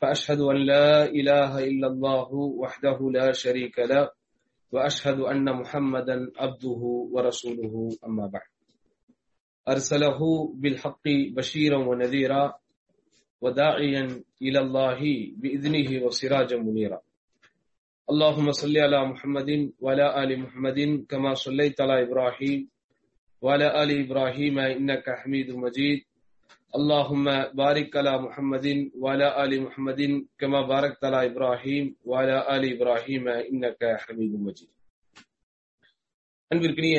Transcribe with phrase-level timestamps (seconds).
[0.00, 4.10] فأشهد أن لا إله إلا الله وحده لا شريك له
[4.72, 6.80] وأشهد أن محمدا عبده
[7.12, 8.48] ورسوله أما بعد.
[9.68, 10.20] أرسله
[10.54, 12.54] بالحق بشيرا ونذيرا
[13.40, 15.00] وداعيا إلى الله
[15.36, 17.00] بإذنه وسراجا منيرا.
[18.10, 22.68] اللهم صل على محمد وعلى آل محمد كما صليت على إبراهيم
[23.42, 26.09] وعلى آل إبراهيم إنك حميد مجيد.
[26.73, 28.65] اللهم بارك على محمد
[28.95, 30.01] وعلى آل محمد
[30.39, 34.69] كما باركت على إبراهيم وعلى آل إبراهيم إنك حميد مجيد
[36.51, 36.97] அன்பிற்கினிய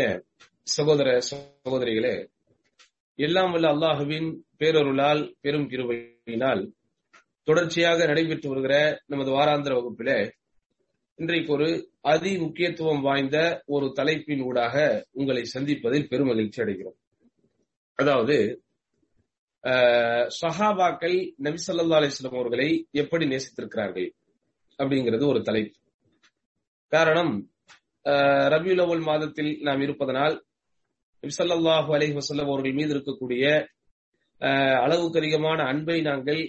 [0.67, 2.15] சகோதர சகோதரிகளே
[3.19, 4.29] எல்லாம் வல்ல அல்லாஹுவின்
[4.61, 6.63] பேரொருளால் பெரும் கிருபையினால்
[7.49, 8.75] தொடர்ச்சியாக நடைபெற்று வருகிற
[9.07, 10.19] நமது வாராந்திர வகுப்பிலே
[11.19, 11.69] இன்றைக்கு ஒரு
[12.13, 13.37] அதி முக்கியத்துவம் வாய்ந்த
[13.75, 14.75] ஒரு தலைப்பின் ஊடாக
[15.13, 16.99] உங்களை சந்திப்பதில் பெரும் மகிழ்ச்சி அடைகிறோம்
[17.99, 18.37] அதாவது
[20.42, 24.08] சஹாபாக்கள் நபிசல்லா அலிஸ்லாம் அவர்களை எப்படி நேசித்திருக்கிறார்கள்
[24.80, 25.78] அப்படிங்கிறது ஒரு தலைப்பு.
[26.92, 27.34] காரணம்
[28.54, 30.36] ரபியுலவல் மாதத்தில் நாம் இருப்பதனால்
[31.24, 33.46] நபிசல்லாஹு அலஹி வசல்லம் அவர்கள் மீது இருக்கக்கூடிய
[34.86, 36.42] அளவுக்கு அதிகமான அன்பை நாங்கள்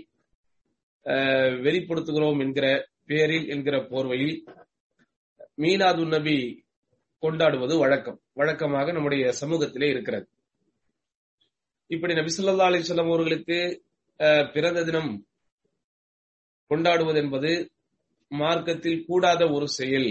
[1.66, 2.66] வெளிப்படுத்துகிறோம் என்கிற
[3.06, 4.36] பேரில் என்கிற போர்வையில்
[5.62, 6.36] மீனாது நபி
[7.22, 8.20] கொண்டாடுவது வழக்கம்.
[8.32, 10.26] வழக்கமாக நம்முடைய சமூகத்திலே இருக்கிறது.
[11.92, 13.56] இப்படி நபிசுல்லா அலிசல்லாம் அவர்களுக்கு
[14.54, 15.12] பிறந்த தினம்
[16.70, 17.50] கொண்டாடுவது என்பது
[18.30, 20.10] மார்க்கத்தில் கூடாத ஒரு செயல்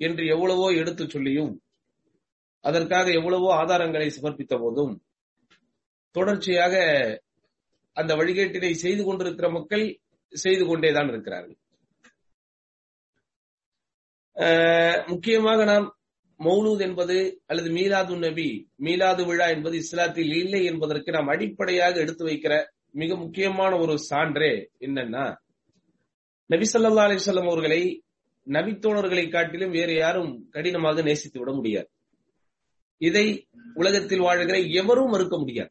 [0.00, 1.52] என்று எவ்வளவோ எடுத்து சொல்லியும்
[2.64, 4.94] அதற்காக எவ்வளவோ ஆதாரங்களை சமர்ப்பித்த போதும்
[6.14, 6.74] தொடர்ச்சியாக
[7.96, 9.84] அந்த வழிகேட்டினை செய்து கொண்டிருக்கிற மக்கள்
[10.32, 11.58] செய்து கொண்டேதான் இருக்கிறார்கள்.
[15.12, 15.86] முக்கியமாக நாம்
[16.38, 22.64] மௌலூத் என்பது அல்லது மீலாது நபி மீலாது விழா என்பது இஸ்லாத்தில் இல்லை என்பதற்கு நாம் அடிப்படையாக எடுத்து வைக்கிற
[22.90, 25.36] மிக முக்கியமான ஒரு சான்றே என்னன்னா
[26.46, 28.02] நபி சொல்லா அலிசல்லாம் அவர்களை
[28.50, 31.88] நபித்தோழர்களை காட்டிலும் வேறு யாரும் கடினமாக நேசித்து விட முடியாது.
[32.98, 35.70] இதை உலகத்தில் வாழ்கிற எவரும் மறுக்க முடியாது.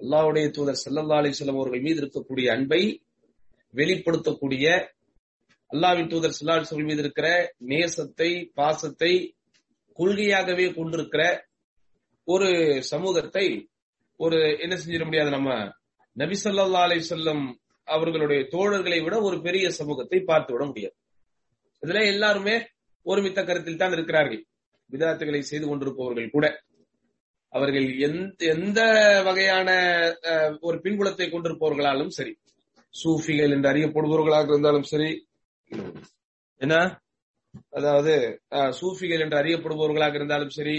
[0.00, 3.02] அல்லாவுடைய தூதர் சல்லல்லா அலிஸ்லாம் அவர்கள் மீது இருக்கக்கூடிய அன்பை
[3.74, 4.88] வெளிப்படுத்தக்கூடிய
[5.70, 9.34] அல்லாவின் தூதர் சல்லா மீது இருக்கிற நேசத்தை பாசத்தை
[9.94, 11.44] கொள்கையாகவே கொண்டிருக்கிற
[12.24, 13.70] ஒரு சமூகத்தை
[14.16, 15.72] ஒரு என்ன செஞ்சிட முடியாது நம்ம
[16.12, 20.94] நபி சொல்லா அலை சொல்லம் அவர்களுடைய தோழர்களை விட ஒரு பெரிய சமூகத்தை பார்த்து விட முடியாது.
[21.82, 22.54] இதுல எல்லாருமே
[23.02, 24.42] ஒருமித்த கருத்தில் தான் இருக்கிறார்கள்.
[24.90, 26.62] விதாத்துகளை செய்து கொண்டிருப்பவர்கள் கூட.
[27.52, 28.80] அவர்கள் எந்த எந்த
[29.22, 29.68] வகையான
[30.60, 32.32] ஒரு பின்புலத்தை கொண்டிருப்பவர்களாலும் சரி.
[32.94, 35.25] சூஃபிகள் என்று அறியப்படுபவர்களாக இருந்தாலும் சரி
[36.60, 36.74] என்ன?
[37.72, 38.14] அதாவது
[38.80, 40.76] சூஃபிகள் என்று அறியப்படுபவர்களாக இருந்தாலும் சரி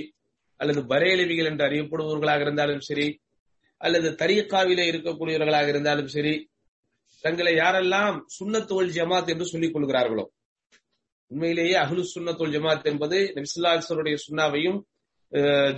[0.60, 3.08] அல்லது பரேலவிகள் என்று அறியப்படுபவர்களாக இருந்தாலும் சரி
[3.82, 6.34] அல்லது தரியக்காவில இருக்கக்கூடியவர்களாக இருந்தாலும் சரி
[7.24, 10.26] தங்களை யாரெல்லாம் சுண்ணத்தோல் ஜமாத் என்று சொல்லிக் கொள்கிறார்களோ
[11.32, 14.80] உண்மையிலேயே அஹ்லு சுண்ணத்தோல் ஜமாத் என்பது நபிசுல்லாசருடைய சுண்ணாவையும்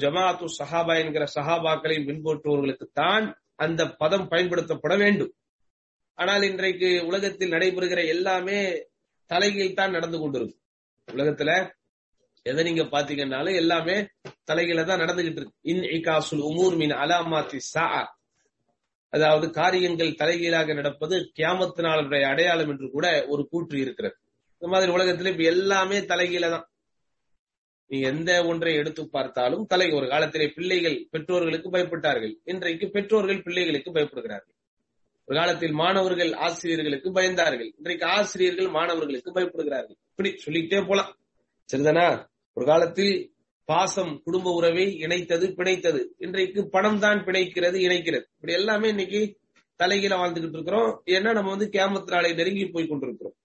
[0.02, 5.32] ஜமாத்து சஹாபா என்கிற சஹாபாக்களையும் பின்பற்றுபவர்களுக்கு தான் அந்த பதம் பயன்படுத்தப்பட வேண்டும்.
[6.18, 8.60] ஆனால் இன்றைக்கு உலகத்தில் நடைபெறுகிற எல்லாமே
[9.32, 10.62] தலைகீழ் தான் நடந்து கொண்டிருக்கும்.
[11.08, 11.52] உலகத்துல
[12.46, 13.96] எதை நீங்க பாத்தீங்கன்னாலும் எல்லாமே
[14.50, 15.60] தலைகீழ தான் நடந்துகிட்டு இருக்கு.
[15.72, 17.86] இன் இகாசுல் உமூர் மின் அலாமாத்தி சா
[19.14, 24.16] அதாவது காரியங்கள் தலைகீழாக நடப்பது கியாமத்து நாளுடைய அடையாளம் என்று கூட ஒரு கூற்று இருக்கிறது.
[24.62, 26.66] இந்த மாதிரி உலகத்துல இப்ப எல்லாமே தலைகீழ தான்.
[27.92, 32.34] நீ எந்த ஒன்றை எடுத்து பார்த்தாலும் தலை ஒரு காலத்திலே பிள்ளைகள் பெற்றோர்களுக்கு பயப்பட்டார்கள்.
[32.44, 34.56] இன்றைக்கு பெற்றோர்கள் பிள்ளைகளுக்கு பயப்படுகிறார்கள்.
[35.30, 37.74] ஒரு காலத்தில் மாணவர்கள் ஆசிரியர்களுக்கு பயந்தார்கள்.
[37.78, 39.96] இன்றைக்கு ஆசிரியர்கள் மாணவர்களுக்கு பயப்படுகிறார்கள்.
[40.10, 41.18] இப்படி சொல்லிக்கிட்டே போலாம்.
[41.74, 42.28] சரிதானா?
[42.54, 43.32] ஒரு காலத்தில்
[43.66, 46.06] பாசம் குடும்ப உறவை இணைத்தது பிணைத்தது.
[46.18, 48.24] இன்றைக்கு பணம் தான் பிணைக்கிறது இணைக்கிறது.
[48.34, 49.38] இப்படி எல்லாமே இன்னைக்கு
[49.84, 51.02] தலைகீழ வாழ்ந்துகிட்டு இருக்கிறோம்.
[51.06, 53.36] ஏன்னா நம்ம வந்து கேமத்து நாளை நெருங்கி போய் கொண்டிருக்கிறோம்.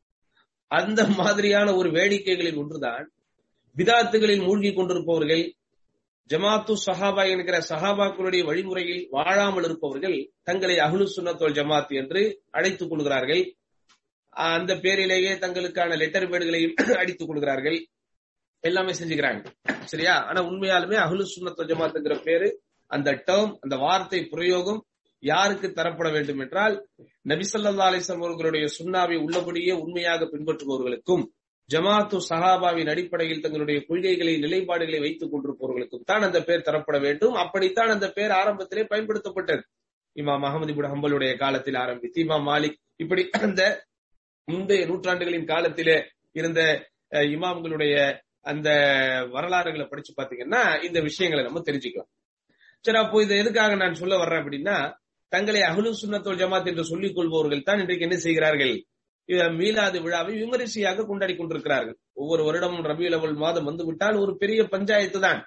[0.67, 3.13] அந்த மாதிரியான ஒரு வேடிக்கைகளில் ஒன்றுதான்
[3.77, 5.55] விதாத்துகளில் மூழ்கி கொண்டிருப்பவர்கள்
[6.31, 13.43] ஜமாத்து சஹாபா என்கிற சஹாபாக்களுடைய வழிமுறையில் வாழாமல் இருப்பவர்கள் தங்களை அகுலு சுன்னத்தோல் ஜமாத் என்று அழைத்துக் கொள்கிறார்கள்.
[14.31, 17.87] அந்த பேரிலேயே தங்களுக்கான லெட்டர் பேடுகளையும் அடித்துக் கொள்கிறார்கள்.
[18.61, 19.43] எல்லாமே செஞ்சுக்கிறாங்க.
[19.85, 20.15] சரியா?
[20.25, 22.49] ஆனா உண்மையாலுமே அகுலு சுன்னத்தோல் ஜமாத்துங்கிற பேரு
[22.91, 24.81] அந்த டேர்ம் அந்த வார்த்தை பிரயோகம்
[25.23, 26.75] யாருக்கு தரப்பட வேண்டும் என்றால்
[27.29, 31.25] நபிசல்லா அலிசம் அவர்களுடைய சுண்ணாவை உள்ளபடியே உண்மையாக பின்பற்றுபவர்களுக்கும்
[31.71, 37.37] ஜமாத்து சஹாபாவின் அடிப்படையில் தங்களுடைய கொள்கைகளை நிலைப்பாடுகளை வைத்துக் கொண்டிருப்பவர்களுக்கும் தான் அந்த பேர் தரப்பட வேண்டும்.
[37.43, 39.63] அப்படித்தான் அந்த பேர் ஆரம்பத்திலே பயன்படுத்தப்பட்டது.
[40.17, 43.63] இமாம் அகமது இபுன் ஹம்பலுடைய காலத்தில் ஆரம்பித்து இமாம் மாலிக் இப்படி அந்த
[44.49, 45.97] முந்தைய நூற்றாண்டுகளின் காலத்திலே
[46.41, 46.61] இருந்த
[47.35, 47.95] இமாம்களுடைய
[48.53, 48.69] அந்த
[49.35, 52.11] வரலாறுகளை படிச்சு பாத்தீங்கன்னா இந்த விஷயங்களை நம்ம தெரிஞ்சுக்கலாம்.
[52.85, 54.77] சரி அப்போ இதை எதுக்காக நான் சொல்ல வர்றேன் அப்படின்னா
[55.33, 58.75] தங்களை அகலு சுண்ணத்தோல் ஜமாத் என்று சொல்லிக் கொள்பவர்கள் தான் இன்றைக்கு என்ன செய்கிறார்கள்?
[59.29, 61.97] மீலாது விழாவை விமரிசையாக கொண்டாடி கொண்டிருக்கிறார்கள்.
[62.13, 65.41] ஒவ்வொரு வருடமும் ரபி லவல் மாதம் வந்து விட்டால் ஒரு பெரிய பஞ்சாயத்து தான்.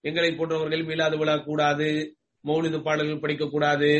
[0.00, 3.90] எங்களை போன்றவர்கள் மீலாது விழா கூடாது மௌலிது பாடல்கள் படிக்கக்கூடாது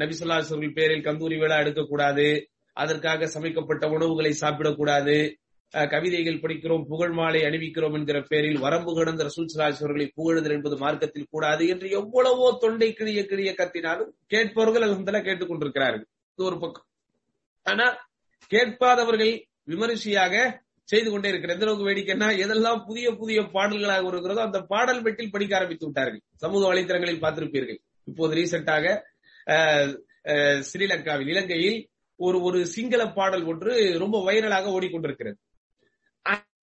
[0.00, 5.32] நபிசுல்லாசர்கள் பேரில் கந்தூரி விழா எடுக்கக்கூடாது அதற்காக சமைக்கப்பட்ட உணவுகளை சாப்பிடக்கூடாது
[5.72, 11.90] கவிதைகள் படிக்கிறோம் புகழ் மாலை அணிவிக்கிறோம் என்கிற பேரில் வரம்பு கடந்த ரசூல் புகழுதல் என்பது மார்க்கத்தில் கூடாது என்று
[11.90, 16.06] எவ்வளவோ தொண்டை கிழிய கிழிய கத்தினாலும் கேட்பவர்கள் அலமதுல கேட்டுக் கொண்டிருக்கிறார்கள்.
[16.36, 16.86] இது ஒரு பக்கம்.
[17.62, 17.86] ஆனா
[18.52, 19.34] கேட்பாதவர்கள்
[19.72, 20.34] விமரிசையாக
[20.88, 25.52] செய்து கொண்டே இருக்கிற எந்த அளவுக்கு வேடிக்கைன்னா எதெல்லாம் புதிய புதிய பாடல்களாக இருக்கிறதோ அந்த பாடல் பெட்டில் படிக்க
[25.58, 26.22] ஆரம்பித்து விட்டார்கள்.
[26.42, 27.78] சமூக வலைத்தளங்களில் பார்த்திருப்பீர்கள்.
[28.10, 28.86] இப்போது ரீசெண்டாக
[30.68, 31.78] ஸ்ரீலங்காவில் இலங்கையில்
[32.20, 35.38] ஒரு ஒரு சிங்கள பாடல் ஒன்று ரொம்ப வைரலாக ஓடிக்கொண்டிருக்கிறது.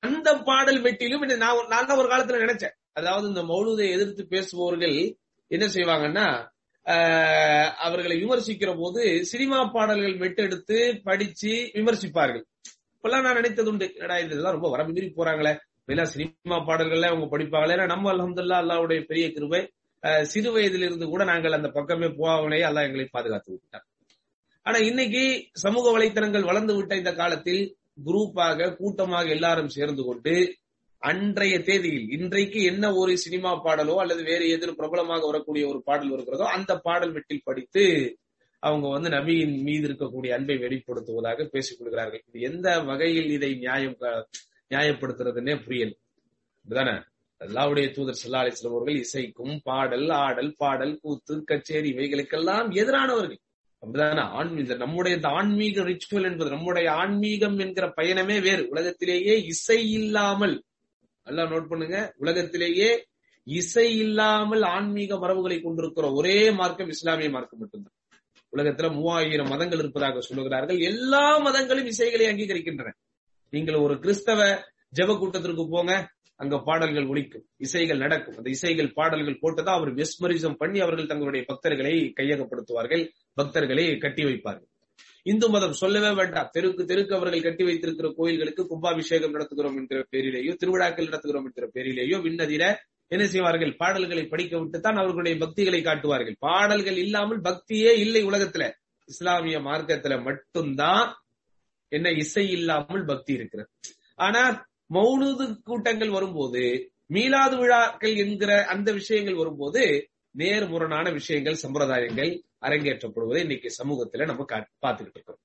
[0.07, 2.75] அந்த பாடல் வெட்டிலும் நான் நான் ஒரு காலத்துல நினைச்சேன்.
[2.99, 4.97] அதாவது இந்த மௌலுதை எதிர்த்து பேசுபவர்கள்
[5.51, 6.27] என்ன செய்வாங்கன்னா
[7.85, 9.01] அவர்களை விமர்சிக்கிற போது
[9.31, 12.43] சினிமா பாடல்கள் மெட்டெடுத்து படிச்சு விமர்சிப்பார்கள்.
[12.95, 13.87] இப்பெல்லாம் நான் நினைத்தது உண்டு.
[13.95, 15.53] என்னடா இதெல்லாம் ரொம்ப வர மீறி போறாங்களே.
[15.85, 17.73] இதெல்லாம் சினிமா பாடல்கள்ல அவங்க படிப்பாங்களே.
[17.77, 19.61] ஏன்னா நம்ம அலமதுல்லா அல்லாவுடைய பெரிய கிருபை
[20.31, 23.85] சிறு வயதிலிருந்து கூட நாங்கள் அந்த பக்கமே போகாமலே அல்லா எங்களை பாதுகாத்து விட்டார்.
[24.65, 25.23] ஆனா இன்னைக்கு
[25.63, 27.61] சமூக வலைத்தளங்கள் வளர்ந்து விட்ட இந்த காலத்தில்
[28.07, 30.33] குரூப்பாக கூட்டமாக எல்லாரும் சேர்ந்து கொண்டு
[31.03, 36.43] அன்றைய தேதியில் இன்றைக்கு என்ன ஒரு சினிமா பாடலோ அல்லது வேறு ஏதேனும் பிரபலமாக வரக்கூடிய ஒரு பாடல் இருக்கிறதோ
[36.43, 37.83] அந்த பாடல் வெட்டில் படித்து
[38.59, 42.23] அவங்க வந்து நபியின் மீது இருக்கக்கூடிய அன்பை வெளிப்படுத்துவதாக பேசிக் கொள்கிறார்கள்.
[42.27, 43.97] இது எந்த வகையில் இதை நியாயம்
[44.69, 45.91] நியாயப்படுத்துறதுன்னே புரியல.
[46.65, 46.95] இதுதானே
[47.41, 53.41] அல்லாவுடைய தூதர் சல்லா அலிஸ்லாம் அவர்கள் இசைக்கும் பாடல் ஆடல் பாடல் கூத்து கச்சேரி இவைகளுக்கெல்லாம் எதிரானவர்கள்.
[53.83, 54.23] அப்படிதானே?
[54.39, 58.63] ஆன்மீக நம்முடைய இந்த ஆன்மீக ரிச்சுவல் என்பது நம்முடைய ஆன்மீகம் என்கிற பயணமே வேறு.
[58.69, 60.55] உலகத்திலேயே இசை இல்லாமல்
[61.27, 62.13] நல்லா நோட் பண்ணுங்க.
[62.17, 62.89] உலகத்திலேயே
[63.43, 67.95] இசை இல்லாமல் ஆன்மீக மரபுகளை கொண்டிருக்கிற ஒரே மார்க்கம் இஸ்லாமிய மார்க்கம் மட்டும்தான்.
[68.55, 70.79] உலகத்துல மூவாயிரம் மதங்கள் இருப்பதாக சொல்லுகிறார்கள்.
[70.81, 72.91] எல்லா மதங்களும் இசைகளை அங்கீகரிக்கின்றன.
[73.49, 74.41] நீங்கள் ஒரு கிறிஸ்தவ
[74.95, 75.93] ஜெப கூட்டத்திற்கு போங்க
[76.35, 78.37] அங்க பாடல்கள் ஒழிக்கும் இசைகள் நடக்கும்.
[78.37, 83.03] அந்த இசைகள் பாடல்கள் போட்டுதான் அவர் வெஸ்மரிசம் பண்ணி அவர்கள் தங்களுடைய பக்தர்களை கையகப்படுத்துவார்கள்
[83.41, 84.71] பக்தர்களை கட்டி வைப்பார்கள்.
[85.27, 86.49] இந்து மதம் சொல்லவே வேண்டாம்.
[86.57, 92.63] தெருக்கு தெருக்கு அவர்கள் கட்டி வைத்திருக்கிற கோயில்களுக்கு கும்பாபிஷேகம் நடத்துகிறோம் என்கிற பேரிலேயோ திருவிழாக்கள் நடத்துகிறோம் என்கிற பேரிலேயோ விண்ணதிர
[93.07, 93.73] என்ன செய்வார்கள்?
[93.75, 96.35] பாடல்களை படிக்க விட்டுத்தான் அவர்களுடைய பக்திகளை காட்டுவார்கள்.
[96.39, 98.65] பாடல்கள் இல்லாமல் பக்தியே இல்லை உலகத்துல.
[99.09, 101.09] இஸ்லாமிய மார்க்கத்துல மட்டும்தான்
[101.91, 103.69] என்ன இசை இல்லாமல் பக்தி இருக்கிறது.
[104.15, 104.41] ஆனா
[104.93, 106.63] மௌனது கூட்டங்கள் வரும்போது
[107.13, 109.83] மீளாது விழாக்கள் என்கிற அந்த விஷயங்கள் வரும்போது
[110.37, 112.31] நேர்முரணான விஷயங்கள் சம்பிரதாயங்கள்
[112.61, 114.45] அரங்கேற்றப்படுவதை இன்னைக்கு சமூகத்துல நம்ம
[114.85, 115.39] பார்த்துக்கிட்டு இருக்கோம்.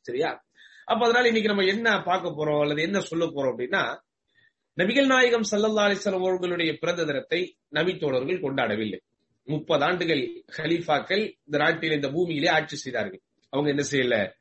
[0.00, 0.44] சரியா?
[0.84, 4.00] அப்ப அதனால இன்னைக்கு நம்ம என்ன பார்க்க போறோம் அல்லது என்ன சொல்ல போறோம் அப்படின்னா
[4.76, 9.00] நபிகள் நாயகம் சல்லல்லா அலிஸ்லாம் அவர்களுடைய பிறந்த தினத்தை நபித்தோழர்கள் கொண்டாடவில்லை.
[9.44, 13.20] முப்பது ஆண்டுகள் ஹலீஃபாக்கள் இந்த நாட்டில் இந்த பூமியிலே ஆட்சி செய்தார்கள்.
[13.48, 14.32] அவங்க என்ன செய்யல?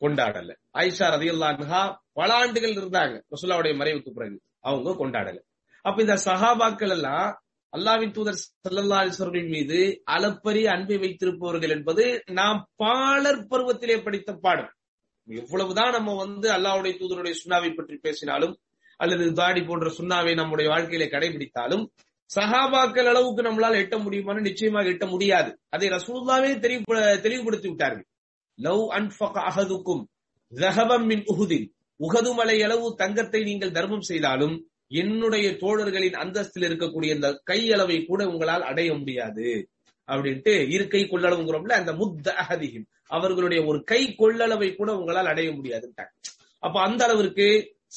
[0.00, 0.56] கொண்டாடல.
[0.72, 3.22] ஆயிஷா ரதியுல்லா பல ஆண்டுகள் இருந்தாங்க.
[3.30, 5.38] ரசுல்லாவுடைய மறைவுக்கு பிறகு அவங்க கொண்டாடல.
[5.80, 7.41] அப்ப இந்த சஹாபாக்கள் எல்லாம்
[7.72, 9.78] அல்லாவின் தூதர் சல்லல்லாஸ்வர்கள் மீது
[10.14, 12.04] அளப்பரிய அன்பை வைத்திருப்பவர்கள் என்பது
[12.38, 14.70] நாம் பாலர் பருவத்திலே படித்த பாடம்.
[15.28, 18.54] எவ்வளவுதான் நம்ம வந்து அல்லாவுடைய தூதருடைய சுண்ணாவை பற்றி பேசினாலும்
[19.00, 21.84] அல்லது தாடி போன்ற சுண்ணாவை நம்முடைய வாழ்க்கையில கடைபிடித்தாலும்
[22.30, 25.50] சஹாபாக்கள் அளவுக்கு நம்மளால் எட்ட முடியுமான்னு நிச்சயமாக எட்ட முடியாது.
[25.74, 26.50] அதை ரசூல்லாவே
[27.24, 28.06] தெளிவுபடுத்தி விட்டார்கள்.
[28.58, 30.02] லவ் அன்பக அகதுக்கும்
[30.52, 31.66] ஜஹபம் மின் உகுதின்
[32.00, 34.54] உகதுமலை அளவு தங்கத்தை நீங்கள் தர்மம் செய்தாலும்
[35.00, 39.68] என்னுடைய தோழர்களின் அந்தஸ்தில் இருக்கக்கூடிய இந்த கையளவை கூட உங்களால் அடைய முடியாது.
[40.08, 45.86] அப்படின்ட்டு இருக்கை கொள்ளளவுங்கிறோம்ல அந்த முத்த அகதிகம் அவர்களுடைய ஒரு கை கொள்ளளவை கூட உங்களால் அடைய முடியாது
[46.58, 47.46] அப்ப அந்த அளவிற்கு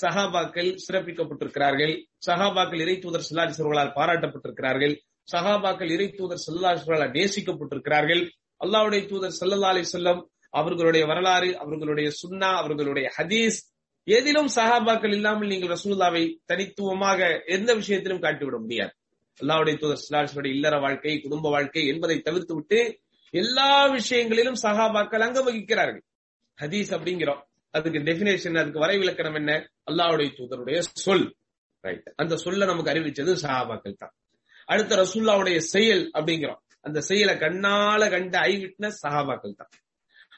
[0.01, 1.93] சஹாபாக்கள் சிறப்பிக்கப்பட்டிருக்கிறார்கள்.
[2.25, 4.93] சஹாபாக்கள் இறை தூதர் செல்லாசர்களால் பாராட்டப்பட்டிருக்கிறார்கள்.
[5.31, 8.23] சஹாபாக்கள் இறை தூதர் செல்லாசர்களால் நேசிக்கப்பட்டிருக்கிறார்கள்.
[8.65, 13.59] அல்லாவுடைய தூதர் செல்லல்லா அலி செல்லம் அவர்களுடைய வரலாறு அவர்களுடைய சுன்னா அவர்களுடைய ஹதீஸ்
[14.07, 18.93] எதிலும் சஹாபாக்கள் இல்லாமல் நீங்கள் ரசூல்லாவை தனித்துவமாக எந்த விஷயத்திலும் காட்டிவிட முடியாது.
[19.41, 26.03] அல்லாவுடைய தூதர் சிலாசுடைய இல்லற வாழ்க்கை குடும்ப வாழ்க்கை என்பதை தவிர்த்து விட்டு எல்லா விஷயங்களிலும் சஹாபாக்கள் அங்க வகிக்கிறார்கள்.
[26.61, 27.41] ஹதீஸ் அப்படிங்கிறோம்.
[27.71, 29.69] அதுக்கு டெபினேஷன் அதுக்கு வரைவிலக்கணம் என்ன?
[29.91, 31.35] அல்லாவுடைய தூதருடைய சொல்.
[31.81, 34.13] ரைட் அந்த சொல்ல நமக்கு அறிவிச்சது சஹாபாக்கள் தான்.
[34.65, 36.61] அடுத்த ரசூல்லாவுடைய செயல் அப்படிங்கிறோம்.
[36.81, 39.69] அந்த செயலை கண்ணால கண்ட ஐ விட்னஸ் சஹாபாக்கள் தான்.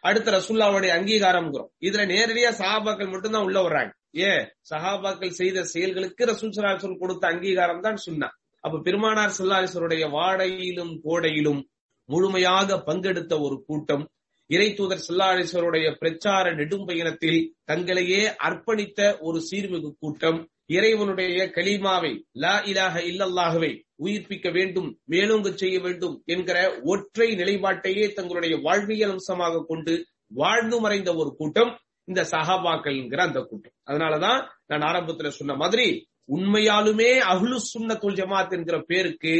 [0.03, 3.91] அடுத்த ரசுல்லாவுடைய அங்கீகாரம் இதுல நேரடியா சஹாபாக்கள் மட்டும்தான் உள்ள வர்றாங்க.
[4.17, 8.27] ஏ சஹாபாக்கள் செய்த செயல்களுக்கு ரசூல் சலாஹன் கொடுத்த அங்கீகாரம் தான் சொன்னா.
[8.63, 11.69] அப்ப பெருமானார் சல்லாசருடைய வாடையிலும் கோடையிலும்
[12.05, 14.09] முழுமையாக பங்கெடுத்த ஒரு கூட்டம்
[14.49, 23.86] இறை தூதர் சல்லாஹருடைய பிரச்சார நெடும்பயணத்தில் தங்களையே அர்ப்பணித்த ஒரு சீர்மிகு கூட்டம் இறைவனுடைய கலிமாவை லா இலாக இல்லல்லாகவே
[24.03, 31.35] உயிர்ப்பிக்க வேண்டும் மேலோங்க செய்ய வேண்டும் என்கிற ஒற்றை நிலைப்பாட்டையே தங்களுடைய வாழ்வியல் அம்சமாக கொண்டு வாழ்ந்து மறைந்த ஒரு
[31.35, 33.75] கூட்டம் இந்த சஹாபாக்கள்ங்கிற அந்த கூட்டம்.
[33.89, 35.87] அதனாலதான் நான் ஆரம்பத்துல சொன்ன மாதிரி
[36.35, 39.33] உண்மையாலுமே அகுலு சுன்னத்துல் ஜமாத் என்கிற பேருக்கு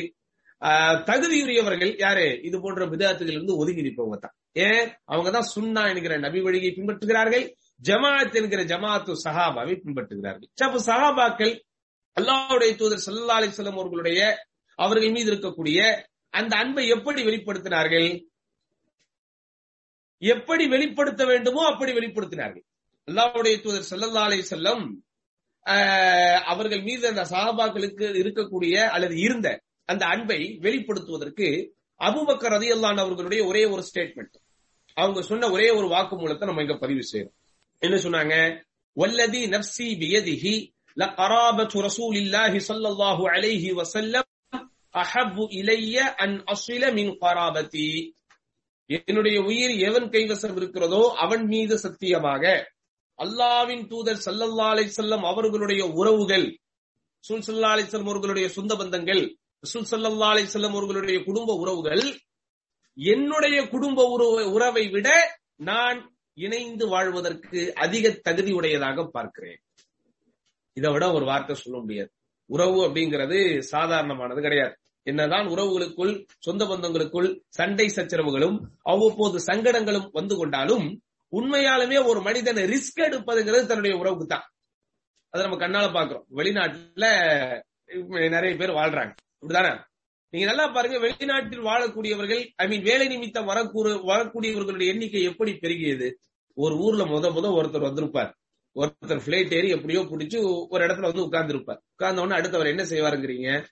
[1.07, 2.39] தகுதியுரியவர்கள் யாரு?
[2.43, 4.87] இது போன்ற விதத்துகள் இருந்து ஒதுங்கி நிற்பவங்க தான் ஏன்?
[5.11, 7.45] அவங்கதான் சுன்னா என்கிற நபி வழியை பின்பற்றுகிறார்கள்
[7.83, 10.49] ஜமாத் என்கிற ஜமாத்து சஹாபாவை பின்பற்றுகிறார்கள்.
[10.65, 11.53] அப்ப சஹாபாக்கள்
[12.17, 14.19] அல்லாவுடைய தூதர் சல்லா செல்லம் அவர்களுடைய
[14.79, 15.79] அவர்கள் மீது இருக்கக்கூடிய
[16.29, 18.09] அந்த அன்பை எப்படி வெளிப்படுத்தினார்கள்?
[20.21, 22.65] எப்படி வெளிப்படுத்த வேண்டுமோ அப்படி வெளிப்படுத்தினார்கள்.
[23.07, 24.83] அல்லாவுடைய தூதர் சல்லல்லா அலி செல்லம்
[26.45, 29.47] அவர்கள் மீது அந்த சஹாபாக்களுக்கு இருக்கக்கூடிய அல்லது இருந்த
[29.85, 31.47] அந்த அன்பை வெளிப்படுத்துவதற்கு
[31.99, 34.35] அபுபக்கர் ரதி அல்லான் அவர்களுடைய ஒரே ஒரு ஸ்டேட்மெண்ட்
[34.97, 37.35] அவங்க சொன்ன ஒரே ஒரு வாக்கு மூலத்தை நம்ம இங்க பதிவு செய்யறோம்.
[37.81, 38.35] என்ன சொன்னாங்க?
[38.97, 40.55] வல்லதி நப்சி பியதிஹி
[40.96, 44.24] لقرابة رسول الله صلى الله عليه وسلم
[44.94, 47.92] أحب إلي أن أصل من قرابتي
[48.90, 52.42] என்னுடைய உயிர் எவன் கைவசம் இருக்கிறதோ அவன் மீது சத்தியமாக
[53.18, 56.46] அல்லாவின் தூதர் சல்லல்லா அலை செல்லம் அவர்களுடைய உறவுகள்
[57.24, 59.22] சுல் சல்லா அலை செல்லம் அவர்களுடைய சொந்த பந்தங்கள்
[59.64, 62.04] சுல் சல்லல்லா அலை செல்லம் அவர்களுடைய குடும்ப உறவுகள்
[62.96, 64.06] என்னுடைய குடும்ப
[64.52, 65.08] உறவை விட
[65.64, 66.00] நான்
[66.38, 69.60] இணைந்து வாழ்வதற்கு அதிக தகுதி உடையதாக பார்க்கிறேன்
[70.77, 72.11] இதை விட ஒரு வார்த்தை சொல்ல முடியாது.
[72.49, 73.37] உறவு அப்படிங்கிறது
[73.73, 74.73] சாதாரணமானது கிடையாது.
[75.07, 76.13] என்னதான் உறவுகளுக்குள்
[76.45, 78.57] சொந்த பந்தங்களுக்குள் சண்டை சச்சரவுகளும்
[78.91, 80.85] அவ்வப்போது சங்கடங்களும் வந்து கொண்டாலும்
[81.33, 84.45] உண்மையாலுமே ஒரு மனிதனை ரிஸ்க் எடுப்பதுங்கிறது தன்னுடைய உறவுக்கு தான்
[85.33, 87.05] அதை நம்ம கண்ணால பாக்குறோம் வெளிநாட்டுல
[88.35, 89.13] நிறைய பேர் வாழ்றாங்க.
[89.41, 89.71] அப்படிதானே?
[90.33, 96.07] நீங்க நல்லா பாருங்க வெளிநாட்டில் வாழக்கூடியவர்கள் ஐ மீன் வேலை நிமித்தம் வரக்கூறு வரக்கூடியவர்களுடைய எண்ணிக்கை எப்படி பெருகியது?
[96.57, 98.31] ஒரு ஊர்ல முத முத ஒருத்தர் வந்திருப்பார்.
[98.77, 103.65] ஒருத்தர் பிளைட் ஏறி எப்படியோ பிடிச்சு ஒரு இடத்துல வந்து உட்கார்ந்து இருப்பார் உட்கார்ந்த உடனே அடுத்தவர் என்ன செய்வாருங்கிறீங்க?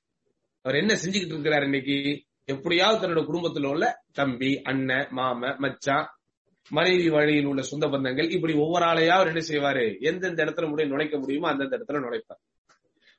[0.61, 2.25] அவர் என்ன செஞ்சுக்கிட்டு இருக்கிறார் இன்னைக்கு?
[2.45, 6.07] எப்படியாவது தன்னோட குடும்பத்துல உள்ள தம்பி அண்ணன் மாம மச்சான்
[6.69, 9.99] மனைவி வழியில் உள்ள சொந்த பந்தங்கள் இப்படி ஒவ்வொரு ஆளையா அவர் என்ன செய்வாரு?
[9.99, 12.41] எந்தெந்த இடத்துல முடியும் நுழைக்க முடியுமோ அந்தந்த இடத்துல நுழைப்பார்.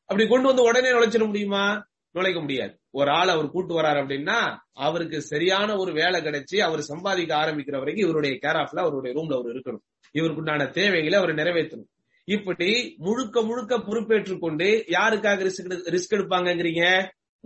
[0.05, 1.87] அப்படி கொண்டு வந்து உடனே நுழைச்சிட முடியுமா?
[2.11, 2.79] நுழைக்க முடியாது.
[2.91, 8.09] ஒரு ஆள் அவர் கூட்டு வராரு அப்படின்னா அவருக்கு சரியான ஒரு வேலை கிடைச்சி அவர் சம்பாதிக்க ஆரம்பிக்கிற வரைக்கும்
[8.09, 9.85] இவருடைய கேர் ஆஃப்ல அவருடைய ரூம்ல அவர் இருக்கணும்.
[10.15, 11.91] இவருக்குண்டான தேவைகளை அவர் நிறைவேற்றணும்.
[12.25, 16.85] இப்படி முழுக்க முழுக்க பொறுப்பேற்றுக் கொண்டு யாருக்காக ரிஸ்க் ரிஸ்க் எடுப்பாங்கிறீங்க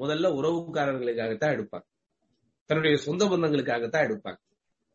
[0.00, 1.87] முதல்ல உறவுக்காரர்களுக்காகத்தான் எடுப்பாங்க.
[2.67, 4.40] தன்னுடைய சொந்த பந்தங்களுக்காகத்தான் எடுப்பாங்க.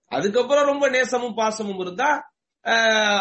[0.06, 2.32] அதுக்கப்புறம் ரொம்ப நேசமும் பாசமும் இருந்தா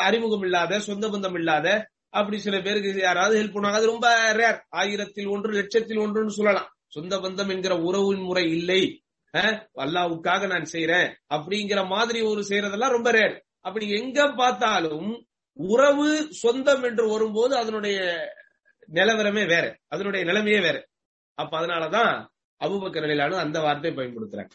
[0.08, 1.68] அறிமுகம் இல்லாத சொந்த பந்தம் இல்லாத
[2.08, 3.78] அப்படி சில பேருக்கு யாராவது ஹெல்ப் பண்ணுவாங்க.
[3.80, 6.68] அது ரொம்ப ரேர் ஆயிரத்தில் ஒன்று லட்சத்தில் ஒன்றுன்னு சொல்லலாம்.
[6.86, 8.82] சொந்த பந்தம் என்கிற உறவின் முறை இல்லை.
[9.84, 17.09] அல்லாவுக்காக நான் செய்யறேன் அப்படிங்கிற மாதிரி ஒரு செய்யறதெல்லாம் ரொம்ப ரேர் அப்படி எங்க பார்த்தாலும் உறவு சொந்தம் என்று
[17.09, 17.99] வரும்போது அதனுடைய
[18.92, 19.78] நிலவரமே வேற.
[19.88, 20.87] அதனுடைய நிலைமையே வேற.
[21.35, 22.26] அப்ப அதனாலதான்
[22.64, 24.54] அபுபக்கரலானு அந்த வார்த்தையை பயன்படுத்துறாங்க.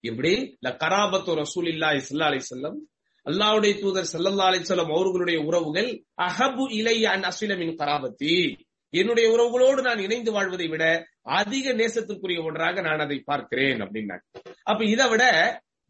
[0.00, 0.58] எப்படி?
[0.66, 2.78] கராபத்து ரசூல் இல்லா இஸ்லா அலி செல்லம்
[3.24, 5.90] அல்லாவுடைய தூதர் சல்லல்லா அலி செல்லம் அவர்களுடைய உறவுகள்
[6.22, 8.56] அஹபு இலை அன் அசிலமின் கராபத்தி.
[8.90, 10.84] என்னுடைய உறவுகளோடு நான் இணைந்து வாழ்வதை விட
[11.22, 14.24] அதிக நேசத்துக்குரிய ஒன்றாக நான் அதை பார்க்கிறேன் அப்படின்னாங்க.
[14.62, 15.24] அப்ப இதை விட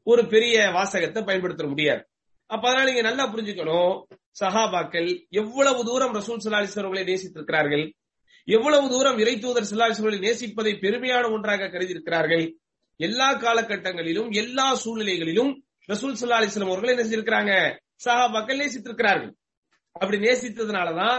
[0.02, 2.04] ஒரு பெரிய வாசகத்தை பயன்படுத்த முடியாது.
[2.46, 3.94] அப்ப அதனால நீங்க நல்லா புரிஞ்சுக்கணும்.
[4.40, 7.84] சஹாபாக்கள் எவ்வளவு தூரம் ரசூல் சலாலிஸ்வர்களை நேசித்திருக்கிறார்கள்?
[8.44, 12.44] எவ்வளவு தூரம் இறை தூதர் சல்லாலிஸ் நேசிப்பதை பெருமையான ஒன்றாக கருதி இருக்கிறார்கள்
[12.96, 15.52] எல்லா காலகட்டங்களிலும் எல்லா சூழ்நிலைகளிலும்
[15.92, 17.52] ரசூல் சல்லா அலிஸ்லாம் அவர்களை நேசித்திருக்கிறாங்க
[18.04, 19.32] சஹாபாக்கள் நேசித்திருக்கிறார்கள்.
[19.92, 21.18] அப்படி நேசித்ததுனாலதான்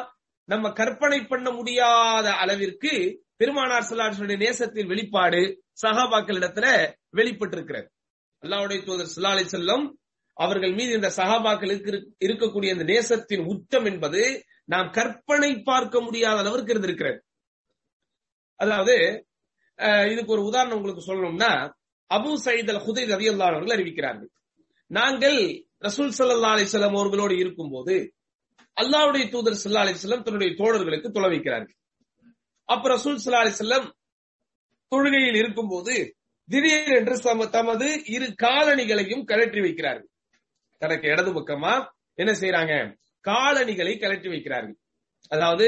[0.49, 5.41] நம்ம கற்பனை பண்ண முடியாத அளவிற்கு பெருமானார் சல்லாஹுடைய நேசத்தின் வெளிப்பாடு
[5.81, 6.67] சஹாபாக்கள் இடத்துல
[7.17, 7.87] வெளிப்பட்டிருக்கிறது.
[8.43, 9.85] அல்லாவுடைய தூதர் சல்லா அலி செல்லம்
[10.37, 11.91] அவர்கள் மீது இந்த சகாபாக்களுக்கு
[12.25, 14.21] இருக்கக்கூடிய இந்த நேசத்தின் உச்சம் என்பது
[14.73, 17.19] நாம் கற்பனை பார்க்க முடியாத அளவிற்கு இருந்திருக்கிறது.
[18.59, 18.95] அதாவது
[20.11, 21.51] இதுக்கு ஒரு உதாரணம் உங்களுக்கு சொல்லணும்னா
[22.09, 24.31] அபு சயித் அல் ஹுதை ரவி அவர்கள் அறிவிக்கிறார்கள்.
[24.91, 25.39] நாங்கள்
[25.85, 27.95] ரசூல் சல்லா அலிசல்லாம் அவர்களோடு இருக்கும்போது
[28.77, 31.75] அல்லாவுடைய தூதர் சல்லா அலிசல்லாம் தன்னுடைய தோழர்களுக்கு தொலை வைக்கிறார்கள்.
[32.69, 33.87] அப்ப ரசூல் சல்லா அலிஸ்லாம்
[34.91, 35.95] தொழுகையில் இருக்கும்போது
[36.49, 37.15] திடீரென்று
[37.57, 40.09] தமது இரு காலணிகளையும் கழற்றி வைக்கிறார்கள்.
[40.81, 41.73] தனக்கு இடது பக்கமா
[42.13, 42.73] என்ன செய்யறாங்க
[43.25, 44.77] காலணிகளை கலட்டி வைக்கிறார்கள்.
[45.31, 45.67] அதாவது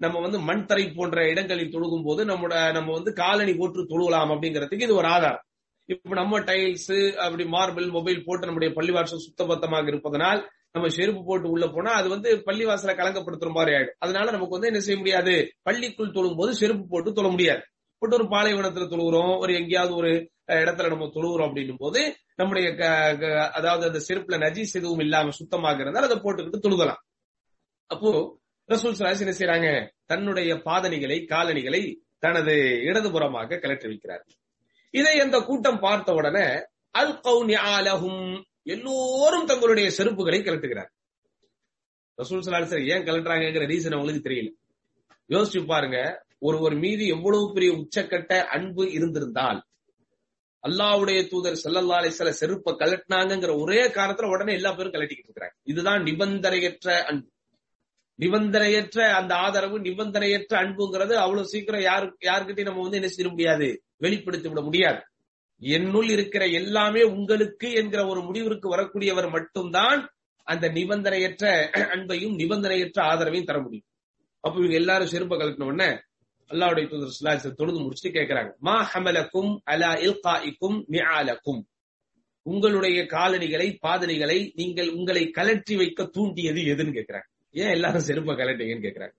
[0.00, 4.86] நம்ம வந்து மண் தரை போன்ற இடங்களில் தொழுகும் போது நம்மோட நம்ம வந்து காலணி போட்டு தொழுகலாம் அப்படிங்கிறதுக்கு
[4.88, 5.44] இது ஒரு ஆதாரம்.
[5.88, 10.40] இப்ப நம்ம டைல்ஸ் அப்படி மார்பிள் மொபைல் போட்டு நம்முடைய பள்ளிவாசல் சுத்தபத்தமாக இருப்பதனால்
[10.72, 13.98] நம்ம செருப்பு போட்டு உள்ள போனா அது வந்து பள்ளிவாசல கலங்கப்படுத்துற மாதிரி ஆயிடும்.
[13.98, 15.34] அதனால நமக்கு வந்து என்ன செய்ய முடியாது?
[15.62, 17.62] பள்ளிக்குள் தொழும் போது செருப்பு போட்டு தொழ முடியாது.
[18.02, 19.38] போட்டு ஒரு பாலைவனத்துல தொழுகிறோம்.
[19.38, 20.12] ஒரு எங்கேயாவது ஒரு
[20.52, 25.80] இடத்துல நம்ம தொழுகிறோம் அப்படின்னும் போது நம்முடைய க- க- அதாவது அந்த செருப்புல நஜீஸ் எதுவும் இல்லாம சுத்தமாக
[25.80, 27.02] இருந்தால் அதை போட்டுக்கிட்டு தொழுகலாம்.
[27.86, 32.52] அப்போ ரசூல் சலாஸ் என்ன செய்யறாங்க தன்னுடைய பாதணிகளை காலணிகளை தனது
[32.84, 34.20] இடதுபுறமாக கலற்றி வைக்கிறார்.
[34.90, 40.88] இதை அந்த கூட்டம் பார்த்த உடனே அல் கவுனியாலஹும் எல்லோரும் தங்களுடைய செருப்புகளை கலட்டுகிறார்
[42.22, 44.50] ரசூல் சலாஸ் ஏன் கலட்டுறாங்கிற ரீசன் அவங்களுக்கு தெரியல.
[45.28, 49.67] யோசிச்சு பாருங்க ஒருவர் மீது எவ்வளவு பெரிய உச்சக்கட்ட அன்பு இருந்திருந்தால்
[50.64, 55.56] அல்லாவுடைய தூதர் ஸல்லல்லாஹு அலைஹி செருப்ப செருப்பை கலட்டினாங்கிற ஒரே காரணத்துல உடனே எல்லா பேரும் கலட்டிக்கிட்டு இருக்கிறாங்க.
[55.62, 57.28] இதுதான் நிபந்தனையற்ற அன்பு.
[58.18, 63.82] நிபந்தனையற்ற அந்த ஆதரவு நிபந்தனையற்ற அன்புங்கிறது அவ்வளவு சீக்கிரம் யாரு யாருக்கிட்டையும் நம்ம வந்து என்ன செய்ய முடியாது?
[63.96, 65.00] வெளிப்படுத்தி விட முடியாது.
[65.62, 70.10] என்னுள் இருக்கிற எல்லாமே உங்களுக்கு என்கிற ஒரு முடிவிற்கு வரக்கூடியவர் மட்டும்தான்
[70.42, 71.44] அந்த நிபந்தனையற்ற
[71.94, 73.86] அன்பையும் நிபந்தனையற்ற ஆதரவையும் தர முடியும்.
[74.40, 75.88] அப்ப இவங்க எல்லாரும் செருப்ப கலட்டின உடனே
[76.50, 81.60] அல்லாவுடைய தூதர் தொழுது முடிச்சுட்டு கேக்குறாங்க மா ஹமலக்கும் அலா இல்காய்க்கும் நிஆலக்கும்
[82.46, 87.26] உங்களுடைய காலணிகளை பாதணிகளை நீங்கள் உங்களை கலற்றி வைக்க தூண்டியது எதுன்னு கேட்கிறாங்க.
[87.54, 89.14] ஏன் எல்லாரும் செருப்ப கலட்டீங்கன்னு கேக்குறாங்க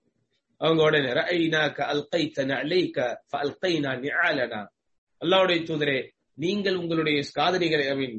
[0.60, 2.96] அவங்க உடனே ரஅய்னாக அல்கைத அலைக
[3.32, 4.60] அல்கைனா நிஆலனா
[5.22, 5.98] அல்லாவுடைய தூதரே
[6.38, 8.18] நீங்கள் உங்களுடைய காதணிகளை ஐ மீன்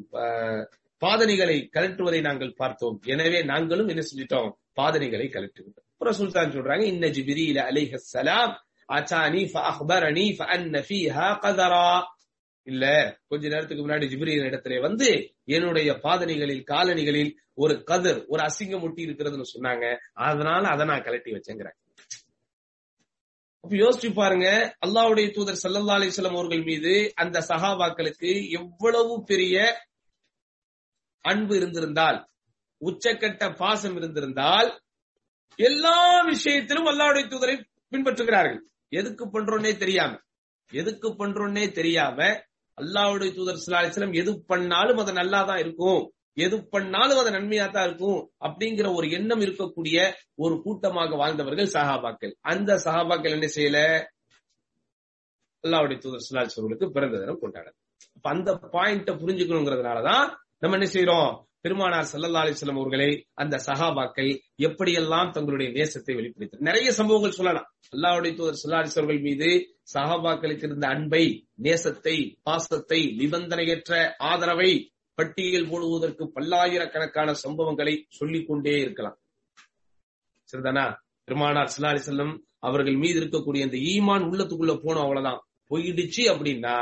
[1.01, 2.98] பாதணிகளை கலட்டுவதை நாங்கள் பார்த்தோம்.
[3.06, 4.50] எனவே நாங்களும் என்ன செஞ்சிட்டோம்?
[4.75, 8.53] பாதணிகளை கலட்டுவிட்டோம் அப்புறம் சுல்தான் சொல்றாங்க இன்ன ஜிபிரியில அலைஹ சலாம்
[8.98, 11.86] அச்சானி ஃபஅக்பரனி ஃபஅன்ன ஃபீஹா கதரா.
[12.67, 12.86] இல்ல
[13.27, 15.07] கொஞ்ச நேரத்துக்கு முன்னாடி ஜிப்ரீல் இடத்துல வந்து
[15.55, 17.31] என்னுடைய பாதணிகளில் காலணிகளில்
[17.63, 19.86] ஒரு கதிர் ஒரு அசிங்கம் ஒட்டி இருக்கிறதுன்னு சொன்னாங்க.
[20.27, 21.77] அதனால அதை நான் கலட்டி வச்சேங்கிறேன்.
[23.63, 24.48] அப்ப யோசிச்சு பாருங்க
[24.86, 28.29] அல்லாவுடைய தூதர் சல்லல்லா அலிஸ்லாம் அவர்கள் மீது அந்த சஹாபாக்களுக்கு
[28.60, 29.65] எவ்வளவு பெரிய
[31.25, 32.19] அன்பு இருந்திருந்தால்
[32.81, 34.69] உச்சக்கட்ட பாசம் இருந்திருந்தால்
[35.60, 35.98] எல்லா
[36.31, 37.55] விஷயத்திலும் அல்லாவுடைய தூதரை
[37.91, 38.62] பின்பற்றுகிறார்கள்.
[38.91, 40.13] எதுக்கு பண்றோன்னே தெரியாம
[40.72, 42.18] எதுக்கு பண்றோன்னே தெரியாம
[42.77, 46.01] அல்லாவுடைய தூதர் ஸல்லல்லாஹு எது பண்ணாலும் அது நல்லா தான் இருக்கும்.
[46.37, 49.98] எது பண்ணாலும் அது நன்மையா தான் இருக்கும் அப்படிங்கிற ஒரு எண்ணம் இருக்கக்கூடிய
[50.35, 52.33] ஒரு கூட்டமாக வாழ்ந்தவர்கள் சஹாபாக்கள்.
[52.51, 53.79] அந்த சஹாபாக்கள் என்ன செய்யல?
[55.63, 57.77] அல்லாவுடைய தூதர் ஸல்லல்லாஹு பிறந்த தினம் கொண்டாடுறது
[58.25, 60.25] அந்த பாயிண்ட புரிஞ்சுக்கணுங்கிறதுனாலதான்
[60.59, 61.31] நம்ம என்ன செய்யறோம்
[61.65, 64.29] பெருமானார் சல்லல்லா அலிஸ்லாம் அவர்களை அந்த சஹாபாக்கள்
[64.67, 67.67] எப்படியெல்லாம் தங்களுடைய நேசத்தை வெளிப்படுத்த நிறைய சம்பவங்கள் சொல்லலாம்.
[67.95, 69.50] அல்லாவுடைய தூதர் ஸல்லல்லாஹு மீது
[69.93, 71.24] சஹாபாக்களுக்கு இருந்த அன்பை
[71.63, 73.91] நேசத்தை பாசத்தை நிபந்தனையற்ற
[74.31, 74.71] ஆதரவை
[75.17, 79.17] பட்டியல் போடுவதற்கு பல்லாயிரக்கணக்கான சம்பவங்களை சொல்லிக் கொண்டே இருக்கலாம்.
[80.50, 80.85] சரிதானா?
[81.27, 85.39] பெருமானார் ஸல்லல்லாஹு அலைஹி அவர்கள் மீது இருக்கக்கூடிய அந்த ஈமான் உள்ளத்துக்குள்ள போனோம் அவ்வளவுதான்.
[85.71, 86.74] போயிடுச்சு அப்படின்னா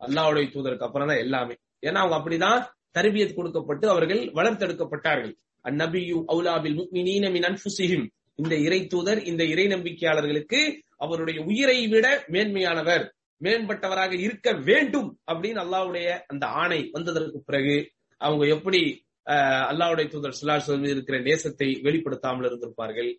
[0.00, 1.54] அல்லாவுடைய தூதருக்கு அப்புறம் தான் எல்லாமே.
[1.86, 2.60] ஏன்னா அவங்க அப்படிதான்
[2.94, 5.32] தரபியத் கொடுக்கப்பட்டு அவர்கள் வளர்த்தெடுக்கப்பட்டார்கள்.
[5.64, 8.06] அந்நபியு அவுலாபில் முக்மினீன மின்
[8.38, 10.60] இந்த இறை தூதர் இந்த இறை நம்பிக்கையாளர்களுக்கு
[10.98, 13.04] அவருடைய உயிரை விட மேன்மையானவர்
[13.40, 17.76] மேம்பட்டவராக இருக்க வேண்டும் அப்படின்னு அல்லாவுடைய அந்த ஆணை வந்ததற்கு பிறகு
[18.20, 18.80] அவங்க எப்படி
[19.26, 19.66] அஹ்,
[20.12, 23.10] தூதர் ஸல்லல்லாஹு அலைஹி இருக்கிற நேசத்தை வெளிப்படுத்தாமல் இருந்திருப்பார்கள்?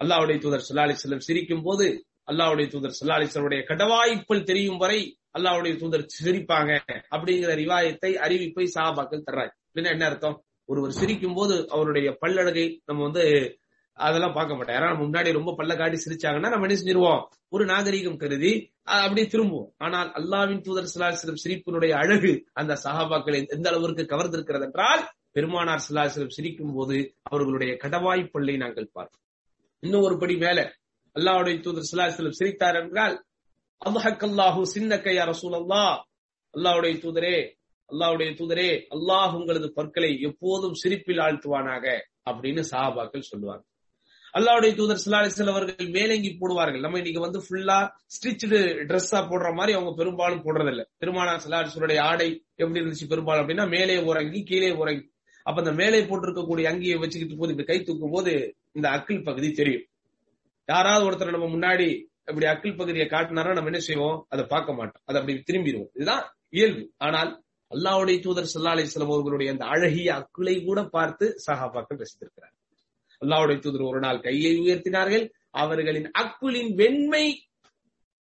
[0.00, 1.86] அல்லாவுடைய தூதர் ஸல்லல்லாஹு அலைஹி சிரிக்கும் போது
[2.26, 5.00] அல்லாவுடைய தூதர் ஸல்லல்லாஹு அலைஹி கடவாய்ப்பல் தெரியும் வரை
[5.34, 6.72] அல்லாவுடைய தூதர் சிரிப்பாங்க
[7.14, 9.52] அப்படிங்கிற ரிவாயத்தை அறிவிப்பை சாபாக்கள் தர்றாங்க.
[9.66, 10.36] அப்படின்னா என்ன அர்த்தம்?
[10.68, 13.24] ஒருவர் சிரிக்கும் போது அவருடைய பல்லழகை நம்ம வந்து
[13.96, 14.74] அதெல்லாம் பார்க்க மாட்டோம்.
[14.76, 17.22] யாரா நம்ம முன்னாடி ரொம்ப பல்ல காட்டி சிரிச்சாங்கன்னா நம்ம என்ன செஞ்சிருவோம்?
[17.48, 18.52] ஒரு நாகரீகம் கருதி
[18.96, 19.70] அப்படியே திரும்புவோம்.
[19.76, 25.02] ஆனால் அல்லாவின் தூதர் சிலாசிரம் சிரிப்பினுடைய அழகு அந்த சஹாபாக்களை எந்த அளவிற்கு கவர்ந்திருக்கிறது என்றால்
[25.36, 29.24] பெருமானார் சிலாசிரம் சிரிக்கும் போது அவர்களுடைய கடவாய் பல்லை நாங்கள் பார்ப்போம்.
[29.82, 30.60] இன்னும் ஒரு படி மேல
[31.16, 33.16] அல்லாவுடைய தூதர் சிலாசிலம் சிரித்தார் என்றால்
[33.86, 35.96] அல்லஹக்கல்லாஹு சின்னக்கையா யா ரசூலல்லாஹ்.
[36.54, 37.36] அல்லாஹ்வுடைய தூதரே
[37.90, 41.84] அல்லாஹ்வுடைய தூதரே அல்லாஹ் உங்களது பற்களை எப்போதும் சிரிப்பில் ஆழ்த்துவானாக
[42.30, 43.64] அப்படின்னு சஹாபாக்கள் சொல்லுவாங்க.
[44.34, 46.80] அல்லாவுடைய தூதர் சிலாலிசல் அவர்கள் மேலங்கி போடுவார்கள்.
[46.80, 48.46] நம்ம இன்னைக்கு வந்து ஃபுல்லா ஸ்டிச்சு
[48.88, 50.82] ட்ரெஸ்ஸா போடுற மாதிரி அவங்க பெரும்பாலும் போடுறது இல்ல
[51.44, 53.12] சிலாலிசருடைய ஆடை எப்படி இருந்துச்சு?
[53.12, 55.06] பெரும்பாலும் அப்படின்னா மேலே உறங்கி கீழே உறங்கி.
[55.46, 58.32] அப்ப அந்த மேலே போட்டிருக்கக்கூடிய அங்கியை வச்சுக்கிட்டு போது இப்படி கை தூக்கும் போது
[58.72, 59.86] இந்த அக்கில் பகுதி தெரியும்.
[60.68, 64.18] யாராவது ஒருத்தர் நம்ம முன்னாடி இப்படி அக்கில் பகுதியை காட்டினாரா நம்ம என்ன செய்வோம்?
[64.28, 65.02] அதை பார்க்க மாட்டோம்.
[65.06, 65.90] அதை அப்படி திரும்பிடுவோம்.
[65.94, 66.82] இதுதான் இயல்பு.
[66.98, 67.30] ஆனால்
[67.70, 72.54] அல்லாவுடைய தூதர் சல்லா அலைஹி அவர்களுடைய அந்த அழகிய அக்குளை கூட பார்த்து சஹாபாக்கள் ரசித்திருக்கிறார்
[73.22, 75.24] அல்லாவுடைய தூதர் ஒரு நாள் கையை உயர்த்தினார்கள்.
[75.54, 77.24] அவர்களின் அக்குளின் வெண்மை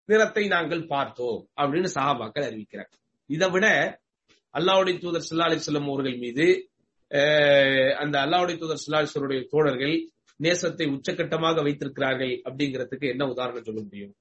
[0.08, 2.90] நிறத்தை நாங்கள் பார்த்தோம் அப்படின்னு சஹாபாக்கள் அறிவிக்கிறார்
[3.30, 3.66] இதை விட
[4.54, 6.46] அல்லாவுடைய தூதர் சல்லா அலைஹி அவர்கள் மீது
[7.10, 9.94] அஹ், அந்த அல்லாவுடைய தூதர் ஸல்லல்லாஹு தோழர்கள்
[10.42, 14.14] நேசத்தை உச்சக்கட்டமாக வைத்திருக்கிறார்கள் அப்படிங்கிறதுக்கு என்ன உதாரணம் சொல்ல முடியும்?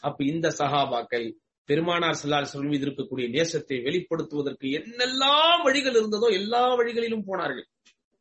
[0.00, 7.24] அப்ப இந்த சகாபாக்கள் பெருமானார் செல்லால் சொல்லும் மீது இருக்கக்கூடிய நேசத்தை வெளிப்படுத்துவதற்கு என்னெல்லாம் வழிகள் இருந்ததோ எல்லா வழிகளிலும்
[7.24, 7.66] போனார்கள்.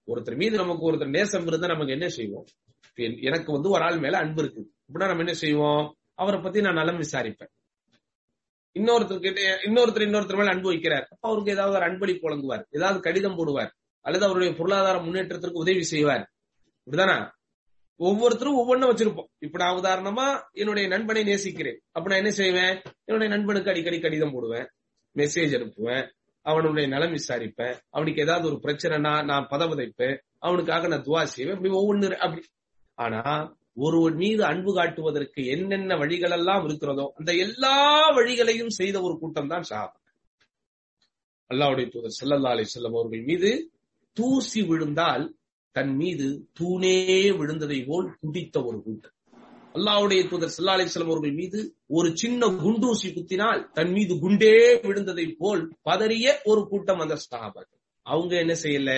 [0.08, 2.46] ஒருத்தர் மீது நமக்கு ஒருத்தர் நேசம் இருந்தா நமக்கு என்ன செய்வோம்?
[3.22, 4.72] எனக்கு வந்து ஒரு ஆள் மேல அன்பு இருக்கு.
[4.86, 5.96] அப்படின்னா நம்ம என்ன செய்வோம்?
[6.14, 7.50] அவரை பத்தி நான் நலம் விசாரிப்பேன்.
[8.74, 11.02] இன்னொருத்தர் கிட்ட இன்னொருத்தர் இன்னொருத்தர் மேல அன்பு வைக்கிறார்.
[11.02, 12.64] அப்ப அவருக்கு ஏதாவது ஒரு அன்பளிப்பு வழங்குவார்.
[12.70, 13.70] ஏதாவது கடிதம் போடுவார்.
[14.02, 16.32] அல்லது அவருடைய பொருளாதார முன்னேற்றத்திற்கு உதவி செய்வார்.
[16.88, 17.32] அப்படிதானா?
[17.96, 19.28] ஒவ்வொருத்தரும் ஒவ்வொன்றும் வச்சிருப்போம்.
[19.40, 21.82] இப்ப நான் உதாரணமா என்னுடைய நண்பனை நேசிக்கிறேன்.
[21.92, 22.82] அப்ப நான் என்ன செய்வேன்?
[23.04, 24.68] என்னுடைய நண்பனுக்கு அடிக்கடி கடிதம் போடுவேன்.
[25.16, 26.10] மெசேஜ் அனுப்புவேன்.
[26.42, 27.80] அவனுடைய நலம் விசாரிப்பேன்.
[27.90, 31.56] அவனுக்கு ஏதாவது ஒரு பிரச்சனைனா நான் பதவதைப்பேன் அவனுக்காக நான் துவா செய்வேன்.
[31.56, 32.44] அப்படி ஒவ்வொன்னு அப்படி.
[32.94, 39.48] ஆனா ஒரு மீது அன்பு காட்டுவதற்கு என்னென்ன வழிகள் எல்லாம் இருக்கிறதோ அந்த எல்லா வழிகளையும் செய்த ஒரு கூட்டம்
[39.48, 40.02] தான் சாபம்
[41.50, 43.72] அல்லாவுடைய தூதர் செல்லல்லா அலி செல்லம் அவர்கள் மீது
[44.14, 45.37] தூசி விழுந்தால்
[45.78, 46.28] தன் மீது
[46.60, 46.96] தூணே
[47.40, 49.14] விழுந்ததை போல் குடித்த ஒரு கூட்டம்
[49.76, 54.54] அல்லாவுடைய தூதர் சல்லா அலிஸ்லாம் அவர்கள் மீது ஒரு சின்ன குண்டூசி குத்தினால் தன் மீது குண்டே
[54.86, 57.82] விழுந்ததை போல் பதறிய ஒரு கூட்டம் அந்த சஹாபாக்கள்.
[58.06, 58.92] அவங்க என்ன செய்யல?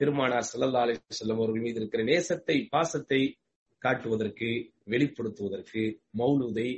[0.00, 3.20] திருமானார் சல்லா அலிஸ்லாம் அவர்கள் மீது இருக்கிற நேசத்தை பாசத்தை
[3.82, 4.48] காட்டுவதற்கு
[4.90, 5.82] வெளிப்படுத்துவதற்கு
[6.18, 6.68] மௌலுதை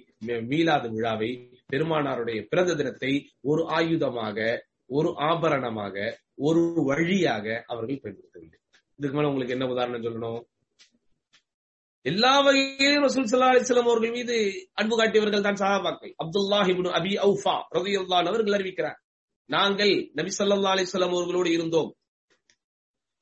[0.51, 1.31] மீளாத விழாவை
[1.73, 4.39] பெருமானாருடைய பிறந்த தினத்தை ஒரு ஆயுதமாக
[4.91, 5.97] ஒரு ஆபரணமாக
[6.39, 8.59] ஒரு வழியாக அவர்கள் பயன்படுத்தவில்லை.
[8.97, 10.45] இதுக்கு மேல உங்களுக்கு என்ன உதாரணம் சொல்லணும்?
[12.03, 16.15] எல்லா வகையிலும் ரசூல் சல்லா அலிஸ்லாம் அவர்கள் மீது அன்பு காட்டியவர்கள் தான் சஹாபாக்கள்.
[16.25, 18.99] அப்துல்லாஹிபின் அபி அவுஃபா ரதியுல்லான் அவர்கள் அறிவிக்கிறார்.
[19.47, 21.97] நாங்கள் நபி சல்லா அலிஸ்லாம் அவர்களோடு இருந்தோம்.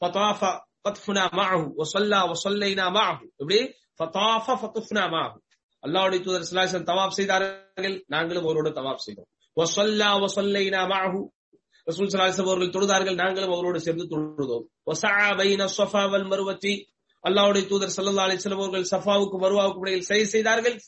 [0.01, 0.51] பதாஃபா
[0.85, 3.23] ஃபத்ஃபுனா மஅஹு வஸல்லா வஸல்லைனா மஅஹு.
[3.23, 3.59] இப்படி
[3.99, 5.39] ஃபதாஃப ஃபத்ஃபுனா மஅஹு.
[5.83, 8.05] அல்லாஹ்வுடைய தூதர் ஸல்லல்லாஹு தவாப் செய்தார்கள்.
[8.07, 9.29] நாங்களும் அவரோடு தவாப் செய்தோம்.
[9.57, 11.29] வஸல்லா வஸல்லைனா மஅஹு.
[11.91, 13.15] ரசூல் சலாசம் அவர்கள் தொழுதார்கள்.
[13.15, 14.65] நாங்களும் அவரோடு சேர்ந்து தொழுதோம்.
[14.87, 15.69] வஸஆ பைன
[17.69, 20.83] தூதர் சல்லா அலைஹி வஸல்லம் அவர்கள் சஃபாவுக்கு மர்வாவுக்கு இடையில் சை செய்தார்கள்.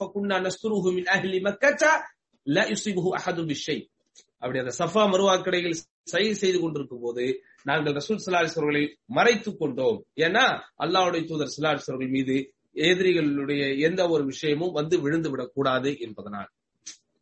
[4.39, 10.05] அப்படி அந்த சஃபா மருவாக்கு இடையில் சை செய்து கொண்டிருக்கும் போது நாங்கள் ரசூல் சலாஹ் அவர்களை மறைத்துக் கொண்டோம்.
[10.17, 16.49] ஏன்னா அல்லாவுடைய தூதர் சலாஹ் அவர்கள் மீது எதிரிகளுடைய எந்த ஒரு விஷயமும் வந்து விழுந்து விடக்கூடாது என்பதனால்.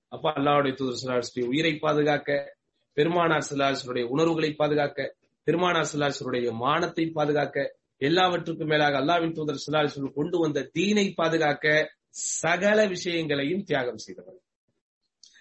[0.09, 2.61] அப்ப அல்லாவுடைய தூதர் சலாஹ் உயிரை பாதுகாக்க
[2.97, 5.15] பெருமானார் சலாஹருடைய உணர்வுகளை பாதுகாக்க
[5.47, 11.95] பெருமானார் சலாஹருடைய மானத்தை பாதுகாக்க எல்லாவற்றுக்கும் மேலாக அல்லாவின் தூதர் சலாஹ் கொண்டு வந்த தீனை பாதுகாக்க
[12.41, 14.47] சகல விஷயங்களையும் தியாகம் செய்தவர்கள்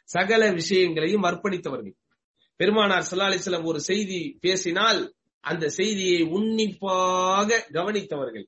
[0.10, 1.96] சகல விஷயங்களையும் அர்ப்பணித்தவர்கள்
[2.60, 5.02] பெருமானார் சல்லா ஒரு செய்தி பேசினால்
[5.44, 8.46] அந்த செய்தியை உன்னிப்பாக கவனித்தவர்கள்.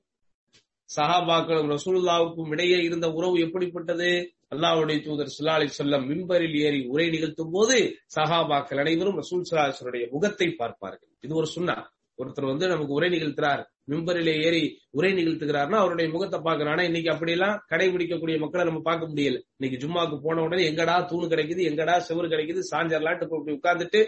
[0.96, 4.10] சஹாபாக்களும் ரசூல்லாவுக்கும் இடையே இருந்த உறவு எப்படிப்பட்டது?
[4.52, 7.76] அல்லாவுடைய தூதர் சுல்லா அலி சொல்லம் மிம்பரில் ஏறி உரை நிகழ்த்தும் போது
[8.16, 11.12] சஹாபாக்கள் அனைவரும் ரசூல் சலாஹருடைய முகத்தை பார்ப்பார்கள்.
[11.26, 11.76] இது ஒரு சுண்ணா
[12.18, 14.64] ஒருத்தர் வந்து நமக்கு உரை நிகழ்த்துறார் மிம்பரிலே ஏறி
[14.98, 19.38] உரை நிகழ்த்துகிறார்னா அவருடைய முகத்தை பார்க்கறான் ஆனா இன்னைக்கு அப்படியெல்லாம் கடைபிடிக்கக்கூடிய மக்களை நம்ம பார்க்க முடியல.
[19.58, 24.02] இன்னைக்கு ஜும்மாக்கு போன உடனே எங்கடா தூணு கிடைக்குது எங்கடா செவரு கிடைக்குது சாஞ்சர்லாட்டு இப்படி உட்கார்ந்துட்டு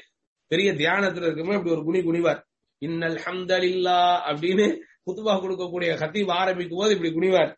[0.51, 2.41] பெரிய தியானத்துல இருக்கமே இப்படி ஒரு குனி குனிவார்.
[2.83, 4.67] இன்னல் ஹம்தலில்லா அப்படின்னு
[5.07, 7.53] குத்துபா கொடுக்கக்கூடிய ஹத்தீப் ஆரம்பிக்கும் போது இப்படி குனிவார்.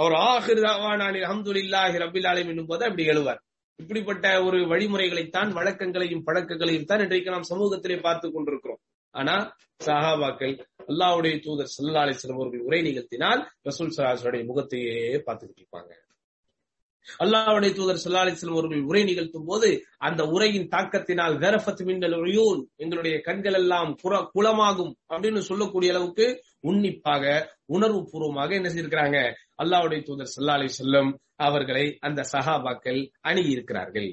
[0.00, 3.40] அவர் ஆஹிர் தாவானாலி அஹமதுல்லாஹி ரபில் ஆலிம் என்னும் போது அப்படி எழுவார்.
[3.78, 8.82] இப்படிப்பட்ட ஒரு வழிமுறைகளைத்தான் வழக்கங்களையும் பழக்கங்களையும் தான் இன்றைக்கு நாம் சமூகத்திலே பார்த்து கொண்டிருக்கிறோம்.
[9.14, 9.34] ஆனா
[9.86, 10.54] சஹாபாக்கள்
[10.90, 14.94] அல்லாவுடைய தூதர் சல்லா சிறுவர்கள் அவர்கள் உரை நிகழ்த்தினால் ரசூல் சலாஹுடைய முகத்தையே
[15.26, 15.92] பார்த்துக்கிட்டு இருப்பாங்க.
[17.24, 19.68] அல்லாவுடைய தூதர் சல்லா அலிஸ்லாம் அவர்கள் உரை நிகழ்த்தும் போது
[20.08, 23.90] அந்த உரையின் தாக்கத்தினால் கரஃபத் மின்னல் ஒழியூன் எங்களுடைய கண்கள் எல்லாம்
[24.34, 26.26] குளமாகும் அப்படின்னு சொல்லக்கூடிய அளவுக்கு
[26.70, 27.24] உன்னிப்பாக
[27.76, 29.18] உணர்வு பூர்வமாக என்ன செய்திருக்கிறாங்க?
[29.62, 34.10] அல்லாவுடைய தூதர் சல்லா அலி செல்லம் அவர்களை அந்த சஹாபாக்கள் அணுகியிருக்கிறார்கள்.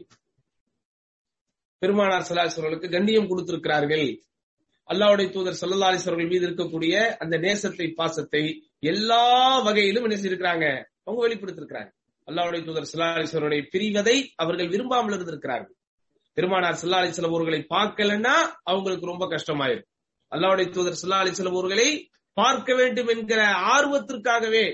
[1.82, 4.08] பெருமானார் சலாசர்களுக்கு கண்ணியம் கொடுத்திருக்கிறார்கள்.
[4.90, 8.44] அல்லாவுடைய தூதர் சல்லா அலிஸ்வர்கள் மீது இருக்கக்கூடிய அந்த நேசத்தை பாசத்தை
[8.80, 9.24] எல்லா
[9.60, 10.66] வகையிலும் என்ன செய்திருக்கிறாங்க?
[11.04, 11.92] அவங்க வெளிப்படுத்திருக்கிறாங்க.
[12.28, 15.76] அல்லாவுடைய தூதர் சல்லா அலிஸ்வருடைய பிரிவதை அவர்கள் விரும்பாமல் இருந்திருக்கிறார்கள்.
[16.34, 19.88] பெருமானார் சல்லா அலிஸ்லம் அவர்களை பார்க்கலன்னா அவங்களுக்கு ரொம்ப கஷ்டமாயிரும்.
[20.32, 23.42] அல்லாவுடைய தூதர் சல்லா அலிஸ்லம் அவர்களை பார்க்க வேண்டும் என்கிற
[23.76, 24.66] ஆர்வத்திற்காகவே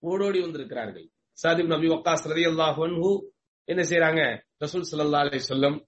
[0.00, 1.08] ஓடோடி வந்திருக்கிறார்கள்.
[1.32, 3.20] சாதிப் நபி வக்காஸ் ரதி
[3.64, 5.78] என்ன செய்யறாங்க ரசூல் சல்லா அலி சொல்லம்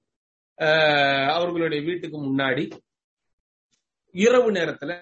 [1.32, 2.70] அவர்களுடைய வீட்டுக்கு முன்னாடி
[4.10, 4.92] இரவு நேரத்துல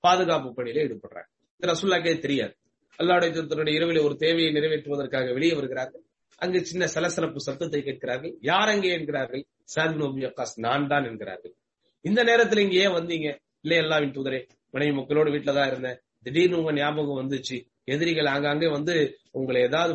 [0.00, 1.28] பாதுகாப்பு பணியில ஈடுபடுறாங்க.
[1.60, 2.54] ரசூல்லாக்கே தெரியாது.
[2.98, 6.02] அல்லாவுடைய தூதருடைய இரவில் ஒரு தேவையை நிறைவேற்றுவதற்காக வெளியே வருகிறார்கள்.
[6.36, 8.36] அங்கு சின்ன சலசலப்பு சத்தத்தை கேட்கிறார்கள்.
[8.40, 9.44] யார் அங்கே என்கிறார்கள்?
[9.64, 11.54] சாதி நபி அக்காஸ் நான் தான் என்கிறார்கள்.
[12.00, 13.38] இந்த நேரத்துல இங்க ஏன் வந்தீங்க?
[13.60, 15.98] இல்ல எல்லாவின் தூதரே மனைவி மக்களோட வீட்டுல தான் இருந்தேன்.
[16.22, 17.56] திடீர்னு உங்க ஞாபகம் வந்துச்சு.
[17.84, 18.94] எதிரிகள் ஆங்காங்கே வந்து
[19.30, 19.92] உங்களை ஏதாவது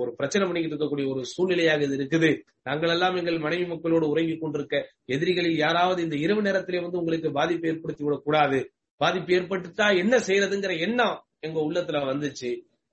[0.00, 2.30] ஒரு பிரச்சனை பண்ணிக்கிட்டு இருக்கக்கூடிய ஒரு சூழ்நிலையாக இது இருக்குது.
[2.62, 7.68] நாங்கள் எல்லாம் எங்கள் மனைவி மக்களோடு உறங்கி கொண்டிருக்க எதிரிகளில் யாராவது இந்த இரவு நேரத்திலே வந்து உங்களுக்கு பாதிப்பு
[7.68, 8.60] ஏற்படுத்தி விடக்கூடாது.
[8.96, 12.50] பாதிப்பு ஏற்பட்டுட்டா என்ன செய்யறதுங்கிற எண்ணம் எங்க உள்ளத்துல வந்துச்சு.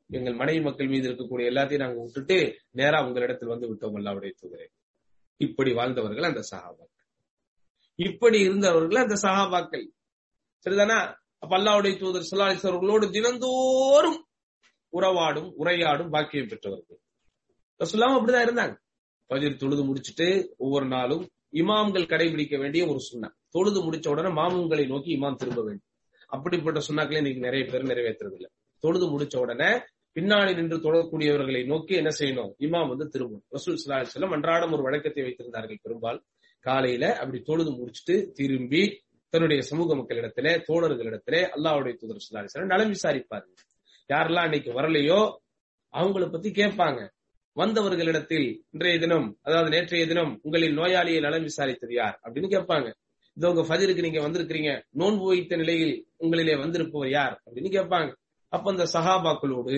[0.10, 2.38] எங்கள் மனைவி மக்கள் மீது இருக்கக்கூடிய எல்லாத்தையும் நாங்க விட்டுட்டு
[2.72, 3.96] நேரா உங்களிடத்தில் வந்து விட்டோம்.
[4.00, 4.68] அல்லாவுடைய தூதரே.
[5.38, 6.94] இப்படி வாழ்ந்தவர்கள் அந்த சகாபாக்கள்
[7.96, 9.86] இப்படி இருந்தவர்கள் அந்த சகாபாக்கள்
[10.66, 11.00] சரிதானா?
[11.46, 14.26] அப்ப அல்லாவுடைய தூதர் சொல்லாலிஸ் அவர்களோடு தினந்தோறும்
[14.98, 17.00] உறவாடும் உரையாடும் பாக்கியம் பெற்றவர்கள்.
[17.92, 18.76] சொல்லாம அப்படிதான் இருந்தாங்க.
[19.30, 23.30] பதிர் தொழுது முடிச்சுட்டு ஒவ்வொரு நாளும் இமாம்கள் கடைபிடிக்க வேண்டிய ஒரு சுண்ணா.
[23.50, 25.90] தொழுது முடிச்ச உடனே மாமுங்களை நோக்கி இமாம் திரும்ப வேண்டும்.
[26.28, 29.72] அப்படிப்பட்ட சுண்ணாக்களை இன்னைக்கு நிறைய பேர் நிறைவேற்றுறது இல்ல தொழுது முடிச்ச உடனே
[30.20, 32.52] பின்னாடி நின்று தொடரக்கூடியவர்களை நோக்கி என்ன செய்யணும்?
[32.60, 33.46] இமாம் வந்து திரும்பணும்.
[33.58, 36.20] ரசூல் சல்லா செல்லம் அன்றாடம் ஒரு வழக்கத்தை வைத்திருந்தார்கள் பெரும்பால்.
[36.60, 38.84] காலையில அப்படி தொழுது முடிச்சுட்டு திரும்பி
[39.36, 43.64] தன்னுடைய சமூக மக்களிடத்திலே தோழர்களிடத்திலே அல்லாவுடைய தூதர் சல்லா நலம் விசாரிப்பார்கள்
[44.10, 45.20] யாரெல்லாம் அன்னைக்கு வரலையோ
[45.94, 47.00] அவங்கள பத்தி கேட்பாங்க.
[47.58, 52.88] வந்தவர்களிடத்தில் இன்றைய தினம் அதாவது நேற்றைய தினம் உங்களின் நோயாளியை நலம் விசாரித்தது யார் அப்படின்னு கேட்பாங்க.
[53.38, 58.10] இதோ உங்க ஃபஜருக்கு நீங்க வந்திருக்கிறீங்க நோன்பு வைத்த நிலையில் உங்களிலே வந்திருப்பவர் யார் அப்படின்னு கேட்பாங்க.
[58.54, 59.78] அப்ப அந்த சஹாபாக்களோடு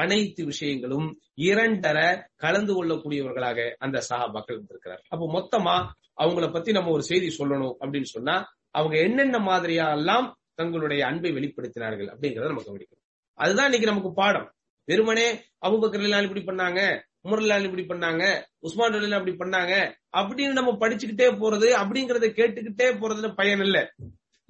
[0.00, 1.08] அனைத்து விஷயங்களும்
[1.48, 1.98] இரண்டர
[2.44, 5.76] கலந்து கொள்ளக்கூடியவர்களாக அந்த சஹாபாக்கள் வந்திருக்கிறார் அப்ப மொத்தமா
[6.22, 8.36] அவங்கள பத்தி நம்ம ஒரு செய்தி சொல்லணும் அப்படின்னு சொன்னா
[8.76, 13.02] அவங்க என்னென்ன மாதிரியா எல்லாம் தங்களுடைய அன்பை வெளிப்படுத்தினார்கள் அப்படிங்கறத நம்ம கவனிக்கணும்.
[13.38, 14.46] அதுதான் இன்னைக்கு நமக்கு பாடம்.
[14.88, 15.26] வெறுமனே
[15.66, 16.80] அபுபக்கர் இப்படி பண்ணாங்க
[17.24, 18.24] உமர்லால் இப்படி பண்ணாங்க
[18.58, 19.72] உஸ்மான் ரலிலா அப்படி பண்ணாங்க
[20.12, 23.78] அப்படின்னு நம்ம படிச்சுக்கிட்டே போறது அப்படிங்கறத கேட்டுக்கிட்டே போறதுல பயன் இல்ல.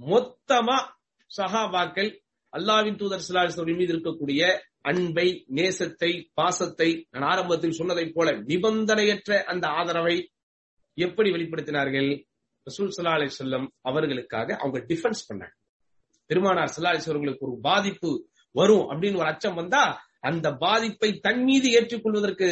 [0.01, 0.77] மொத்தமா
[1.31, 2.11] சஹாபாக்கள்
[2.53, 4.43] அல்லாவின் தூதர் சிலாசோரின் மீது இருக்கக்கூடிய
[4.83, 10.17] அன்பை நேசத்தை பாசத்தை நான் ஆரம்பத்தில் சொன்னதை போல நிபந்தனையற்ற அந்த ஆதரவை
[10.99, 12.11] எப்படி வெளிப்படுத்தினார்கள்?
[12.71, 15.55] ரசூல் சல்லா அலி சொல்லம் அவர்களுக்காக அவங்க டிஃபென்ஸ் பண்ணாங்க.
[16.27, 18.11] பெருமானார் சல்லா அலி அவர்களுக்கு ஒரு பாதிப்பு
[18.53, 19.83] வரும் அப்படின்னு ஒரு அச்சம் வந்தா
[20.21, 22.49] அந்த பாதிப்பை தன் மீது ஏற்றுக்கொள்வதற்கு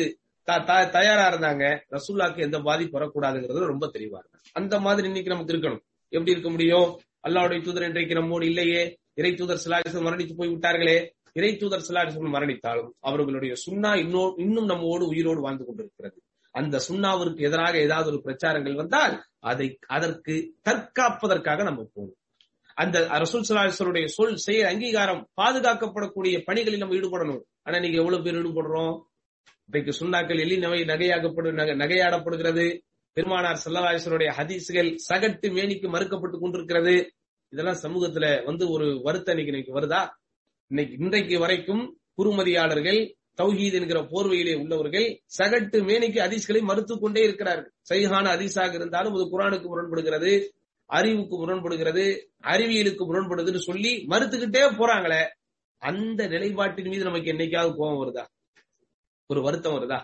[0.97, 1.65] தயாரா இருந்தாங்க.
[1.95, 4.49] ரசூல்லாக்கு எந்த பாதிப்பு வரக்கூடாதுங்கிறது ரொம்ப தெளிவா இருந்தாங்க.
[4.53, 5.83] அந்த மாதிரி இன்னைக்கு நமக்கு இருக்கணும்.
[6.09, 6.89] எப்படி இருக்க முடியும்?
[7.29, 8.83] அல்லாவுடைய தூதர் இன்றைக்கு நம்மோடு இல்லையே.
[9.15, 10.99] இறை தூதர் சிலாரிசம் மரணித்து போய் விட்டார்களே.
[11.39, 16.19] இறை தூதர் சிலாரிசம் மரணித்தாலும் அவர்களுடைய சுண்ணா இன்னும் இன்னும் நம்மோடு உயிரோடு வாழ்ந்து கொண்டிருக்கிறது.
[16.55, 20.35] அந்த சுண்ணாவிற்கு எதிராக ஏதாவது ஒரு பிரச்சாரங்கள் வந்தால் அதை அதற்கு
[20.69, 22.19] தற்காப்பதற்காக நம்ம போகணும்
[22.77, 27.43] அந்த ரசூல் சலாஹருடைய சொல் செய்ய அங்கீகாரம் பாதுகாக்கப்படக்கூடிய பணிகளில் நம்ம ஈடுபடணும்.
[27.63, 28.95] ஆனா நீங்க எவ்வளவு பேர் ஈடுபடுறோம்?
[29.69, 31.51] இன்றைக்கு சுண்ணாக்கள் எள்ளி நகை நகையாகப்படு
[31.83, 32.67] நகையாடப்படுகிறது.
[33.17, 36.95] பெருமானார் செல்லவாயசருடைய ஹதீசுகள் சகட்டு மேனிக்கு மறுக்கப்பட்டு கொண்டிருக்கிறது.
[37.53, 40.01] இதெல்லாம் சமூகத்துல வந்து ஒரு வருத்த இன்னைக்கு வருதா?
[40.71, 43.01] இன்னைக்கு இன்றைக்கு வரைக்கும் குறுமதியாளர்கள்
[43.37, 47.73] தௌஹீத் என்கிற போர்வையிலே உள்ளவர்கள் சகட்டு மேனிக்கு அதிஸ்களை மறுத்து கொண்டே இருக்கிறார்கள்.
[47.89, 50.49] சைஹான அதிசாக இருந்தாலும் அது குரானுக்கு முரண்படுகிறது
[50.87, 52.05] அறிவுக்கு முரண்படுகிறது
[52.43, 55.23] அறிவியலுக்கு முரண்படுதுன்னு சொல்லி மறுத்துக்கிட்டே போறாங்களே
[55.79, 58.25] அந்த நிலைப்பாட்டின் மீது நமக்கு என்னைக்காவது கோபம் வருதா?
[59.27, 60.01] ஒரு வருத்தம் வருதா?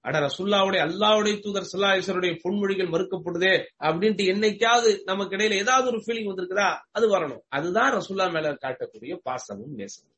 [0.00, 6.78] அட ரசுல்லாவுடைய அல்லாவுடைய தூதர் சுல்லாசருடைய பொன்மொழிகள் மறுக்கப்படுதே அப்படின்ட்டு என்னைக்காவது நமக்கு இடையில ஏதாவது ஒரு ஃபீலிங் வந்திருக்குதா?
[6.90, 7.40] அது வரணும்.
[7.48, 10.11] அதுதான் ரசுல்லா மேல காட்டக்கூடிய பாசமும் நேசமும்.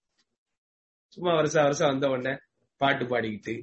[1.14, 2.34] சும்மா வருஷம் வருஷம் வந்த உடனே
[2.80, 3.54] பாட்டு பாடிக்கிட்டு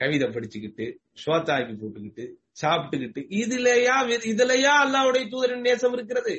[0.00, 0.86] கவிதை படிச்சுக்கிட்டு
[1.26, 2.24] சோத்தாக்கி போட்டுக்கிட்டு
[2.62, 3.96] சாப்பிட்டுக்கிட்டு இதுலயா
[4.32, 6.34] இதுலயா அல்லாவுடைய தூதரின் நேசம் இருக்கிறது?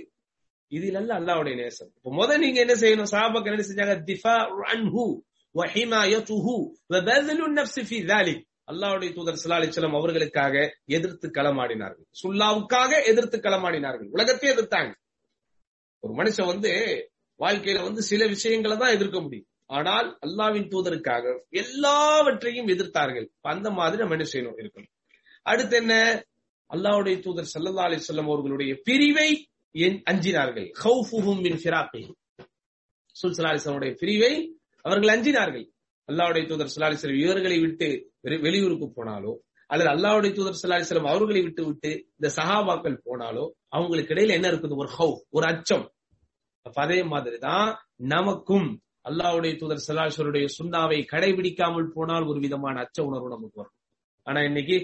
[0.71, 1.91] இதுல அல்ல அல்லாவுடைய நேசம்.
[1.95, 3.11] இப்ப முத நீங்க என்ன செய்யணும்?
[3.11, 3.95] சாபக்க என்ன செஞ்சாங்க?
[4.09, 4.35] திஃபா
[4.73, 5.05] அன்ஹு
[5.55, 6.55] வஹிமாயத்துஹு
[6.93, 8.39] வபதலு நஃப்ஸி ஃபீ ذلك
[8.71, 12.07] அல்லாவுடைய தூதர் சல்லா அலிச்சலம் அவர்களுக்காக எதிர்த்து களமாடினார்கள்.
[12.23, 14.09] சுல்லாவுக்காக எதிர்த்து களமாடினார்கள்.
[14.09, 14.91] உலகத்தையே எதிர்த்தாங்க.
[15.99, 16.71] ஒரு மனுஷன் வந்து
[17.39, 19.47] வாழ்க்கையில வந்து சில விஷயங்களை தான் எதிர்க்க முடியும்.
[19.67, 23.27] ஆனால் அல்லாவின் தூதருக்காக எல்லாவற்றையும் எதிர்த்தார்கள்.
[23.41, 24.59] அந்த மாதிரி நம்ம என்ன செய்யணும்?
[24.61, 24.93] இருக்கணும்.
[25.41, 26.23] அடுத்து என்ன?
[26.73, 29.29] அல்லாவுடைய தூதர் சல்லா அலி சொல்லம் அவர்களுடைய பிரிவை
[30.11, 30.67] அஞ்சினார்கள்.
[33.15, 34.33] சுல்சலாலிசனுடைய பிரிவை
[34.81, 35.65] அவர்கள் அஞ்சினார்கள்.
[36.09, 39.31] அல்லாவுடைய தூதர் சல்லாலிஸ்லம் இவர்களை விட்டு வெளியூருக்கு போனாலோ
[39.69, 44.75] அல்லது அல்லாவுடைய தூதர் சல்லாலிஸ்லம் அவர்களை விட்டு விட்டு இந்த சஹாபாக்கள் போனாலோ அவங்களுக்கு இடையில என்ன இருக்குது?
[44.75, 45.85] ஒரு ஹவு ஒரு அச்சம்.
[46.61, 53.59] அப்ப அதே மாதிரிதான் நமக்கும் அல்லாவுடைய தூதர் சலாசருடைய சுண்ணாவை கடைபிடிக்காமல் போனால் ஒரு விதமான அச்ச உணர்வு நமக்கு
[53.61, 53.75] வரும்.
[54.27, 54.77] ஆனா இன்னைக்கு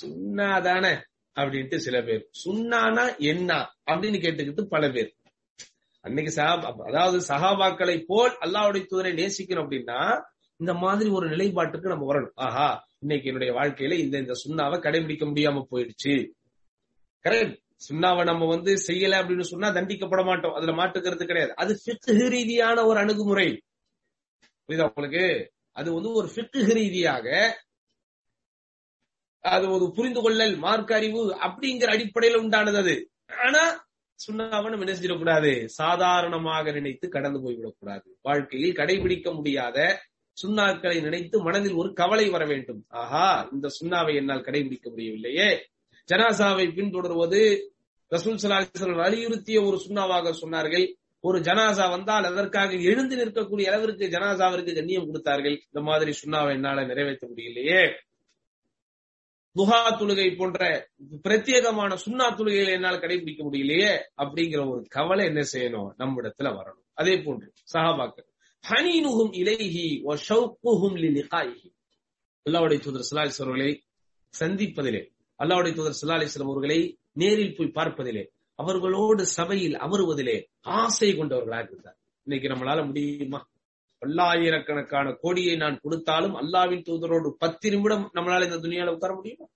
[0.00, 0.92] சுண்ணா தானே
[1.36, 2.22] அப்படின்ட்டு சில பேர்.
[2.44, 3.50] சுண்ணானா என்ன
[3.90, 5.10] அப்படின்னு கேட்டுக்கிட்டு பல பேர்.
[6.00, 6.54] அன்னைக்கு சஹா
[6.88, 10.00] அதாவது சஹாபாக்களை போல் அல்லாவுடைய தூதரை நேசிக்கணும் அப்படின்னா
[10.60, 12.34] இந்த மாதிரி ஒரு நிலைப்பாட்டுக்கு நம்ம வரணும்.
[12.46, 16.14] ஆஹா இன்னைக்கு என்னுடைய வாழ்க்கையில இந்த இந்த சுண்ணாவை கடைபிடிக்க முடியாம போயிடுச்சு.
[17.24, 17.56] கரெக்ட்
[17.88, 20.52] சுண்ணாவை நம்ம வந்து செய்யல அப்படின்னு சொன்னா தண்டிக்கப்பட மாட்டோம்.
[20.52, 21.56] அதுல மாட்டுக்கிறது கிடையாது.
[21.56, 23.62] அது ஃபிக்கு ரீதியான ஒரு அணுகுமுறை.
[24.68, 25.52] புரியுதா உங்களுக்கு?
[25.72, 27.58] அது வந்து ஒரு ஃபிக்கு ரீதியாக
[29.40, 33.10] அது ஒரு புரிந்து கொள்ளல் மார்க் அறிவு அப்படிங்கிற அடிப்படையில உண்டானது அது.
[33.44, 33.86] ஆனா
[34.26, 38.04] சுண்ணாவை நம்ம என்ன சாதாரணமாக நினைத்து கடந்து போய்விடக்கூடாது.
[38.22, 40.02] வாழ்க்கையில் கடைபிடிக்க முடியாத
[40.42, 42.84] சுண்ணாக்களை நினைத்து மனதில் ஒரு கவலை வர வேண்டும்.
[42.88, 45.68] ஆஹா இந்த சுண்ணாவை என்னால் கடைபிடிக்க முடியவில்லையே.
[46.12, 47.68] ஜனாசாவை பின்தொடர்வது
[48.14, 50.86] ரசூல் சலாஹன் வலியுறுத்திய ஒரு சுண்ணாவாக சொன்னார்கள்.
[51.20, 55.56] ஒரு ஜனாசா வந்தால் அதற்காக எழுந்து நிற்கக்கூடிய அளவிற்கு ஜனாசாவிற்கு கண்ணியம் கொடுத்தார்கள்.
[55.66, 57.80] இந்த மாதிரி சுண்ணாவை என்னால நிறைவேற்ற முடியலையே.
[59.56, 60.90] துஹா தொழுகை போன்ற
[61.24, 65.90] பிரத்யேகமான சுண்ணா தொழுகைகளை என்னால் கடைபிடிக்க முடியலையே அப்படிங்கிற ஒரு கவலை என்ன செய்யணும்?
[65.96, 66.82] நம்ம இடத்துல வரணும்.
[66.94, 68.26] அதே போன்று சஹாபாக்கள்
[68.64, 71.70] ஹனீனுகும் இலைஹி ஒ ஷவுக்குஹும் லிலிகாயிஹி
[72.46, 73.70] அல்லாவுடைய தூதர் சிலாலிஸ்வர்களை
[74.34, 75.02] சந்திப்பதிலே
[75.38, 76.80] அல்லாவுடைய தூதர் சிலாலிஸ்வரம் அவர்களை
[77.14, 81.98] நேரில் போய் பார்ப்பதிலே அவர்களோடு சபையில் அமருவதிலே ஆசை கொண்டவர்களாக இருந்தார்.
[82.22, 83.48] இன்னைக்கு நம்மளால முடியுமா?
[83.98, 89.46] பல்லாயிரக்கணக்கான கோடியை நான் கொடுத்தாலும் அல்லாவின் தூதரோடு பத்து நிமிடம் நம்மளால இந்த துணியால உட்கார முடியுமா?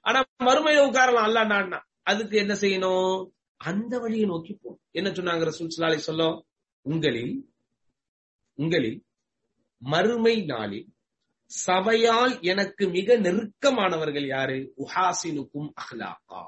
[0.00, 3.30] ஆனா மறுமையில உட்காரலாம் அல்லா நான் அதுக்கு என்ன செய்யணும்?
[3.56, 4.78] அந்த வழியை நோக்கி போ.
[4.90, 6.44] என்ன சொன்னாங்க ரசூல் சொல்லும்
[6.82, 7.50] உங்களில்
[8.54, 9.02] உங்களில்
[9.78, 10.88] மறுமை நாளில்
[11.50, 14.72] சபையால் எனக்கு மிக நெருக்கமானவர்கள் யாரு?
[14.76, 16.42] உஹாசினுக்கும் அஹ்லாக்கா.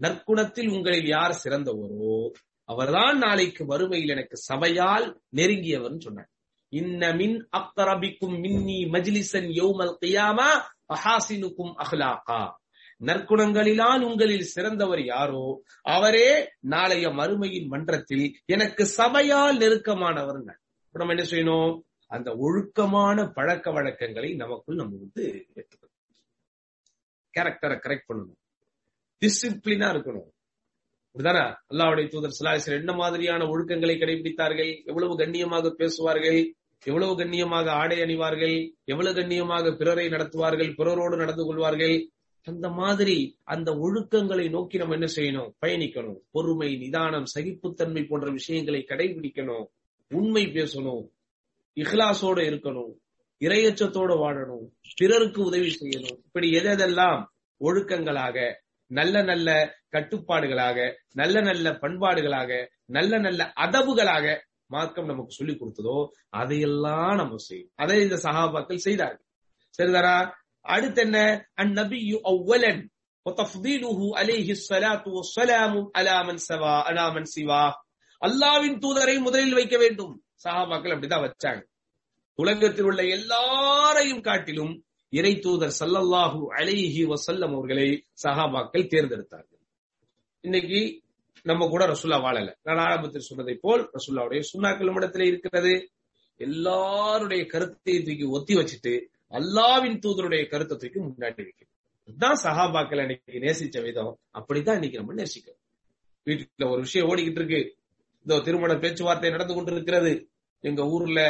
[0.00, 2.30] நற்குணத்தில் உங்களில் யார் சிறந்தவரோ
[2.64, 6.30] அவர்தான் நாளைக்கு வறுமையில் எனக்கு சபையால் நெருங்கியவர் சொன்னார்.
[6.68, 10.50] இன்ன மின் அக்தரபிக்கும் மின்னி மஜ்லிசன் யௌமல் கியாமா
[10.88, 12.52] அஹாசினுக்கும் அஹ்லாக்கா.
[13.00, 20.42] நற்குணங்களிலான் உங்களில் சிறந்தவர் யாரோ அவரே நாளைய மறுமையின் மன்றத்தில் எனக்கு சபையால் நெருக்கமானவர்
[20.90, 21.80] நம்ம என்ன செய்யணும்?
[22.12, 25.90] அந்த ஒழுக்கமான பழக்க வழக்கங்களை நமக்குள் நம்ம வந்து எடுத்துக்கணும்
[27.34, 28.40] கேரக்டரை கரெக்ட் பண்ணணும்.
[29.20, 30.30] டிசிப்ளினா இருக்கணும்.
[31.10, 34.84] அப்படிதானே அல்லாவுடைய தூதர் சிலாசர் என்ன மாதிரியான ஒழுக்கங்களை கடைபிடித்தார்கள்?
[34.84, 36.40] எவ்வளவு கண்ணியமாக பேசுவார்கள்?
[36.84, 38.56] எவ்வளவு கண்ணியமாக ஆடை அணிவார்கள்?
[38.84, 40.74] எவ்வளவு கண்ணியமாக பிறரை நடத்துவார்கள்?
[40.74, 41.96] பிறரோடு நடந்து கொள்வார்கள்?
[42.44, 45.52] அந்த மாதிரி அந்த ஒழுக்கங்களை நோக்கி நம்ம என்ன செய்யணும்?
[45.66, 46.20] பயணிக்கணும்.
[46.30, 49.66] பொறுமை நிதானம் சகிப்புத்தன்மை போன்ற விஷயங்களை கடைபிடிக்கணும்.
[50.08, 51.04] உண்மை பேசணும்.
[51.76, 52.92] இஹ்லாசோட இருக்கணும்
[53.40, 56.18] இரையச்சத்தோட வாழணும் பிறருக்கு உதவி செய்யணும்.
[56.24, 57.24] இப்படி எதெல்லாம்
[57.60, 58.54] ஒழுக்கங்களாக
[58.86, 67.36] நல்ல நல்ல கட்டுப்பாடுகளாக நல்ல நல்ல பண்பாடுகளாக நல்ல நல்ல அதவுகளாக மார்க்கம் நமக்கு சொல்லி கொடுத்ததோ அதையெல்லாம் நம்ம
[67.36, 69.26] செய்யும் அதை இந்த சகாபாக்கள் செய்தார்கள்.
[69.78, 71.48] சரிதாரா அடுத்து என்ன?
[71.62, 72.90] அந்நபியு அவ்வலன்
[78.20, 80.22] அல்லாவின் தூதரை முதலில் வைக்க வேண்டும்.
[80.44, 81.62] சஹாபாக்கள் அப்படிதான் வச்சாங்க.
[82.34, 89.60] உலகத்தில் உள்ள எல்லாரையும் காட்டிலும் இறை தூதர் சல்லல்லாஹு அலைஹி வசல்லம் அவர்களை சஹாபாக்கள் தேர்ந்தெடுத்தார்கள்.
[90.40, 91.02] இன்னைக்கு
[91.42, 92.54] நம்ம கூட ரசுல்லா வாழல.
[92.62, 95.90] நான் ஆரம்பத்தில் சொன்னதை போல் ரசுல்லாவுடைய சுண்ணாக்கள் இடத்துல இருக்கிறது.
[96.36, 99.00] எல்லாருடைய கருத்தை தூக்கி ஒத்தி வச்சுட்டு
[99.30, 101.70] அல்லாவின் தூதருடைய கருத்தை தூக்கி முன்னாடி வைக்கணும்.
[102.04, 104.18] இதுதான் சஹாபாக்கள் அன்னைக்கு நேசிச்ச விதம்.
[104.30, 105.60] அப்படித்தான் இன்னைக்கு நம்ம நேசிக்கிறோம்.
[106.26, 107.76] வீட்டுல ஒரு விஷயம் ஓடிக்கிட்டு இருக்கு.
[108.26, 110.31] இந்த திருமண பேச்சுவார்த்தை நடந்து கொண்டிருக்கிறது.
[110.62, 111.20] எங்க ஊர்ல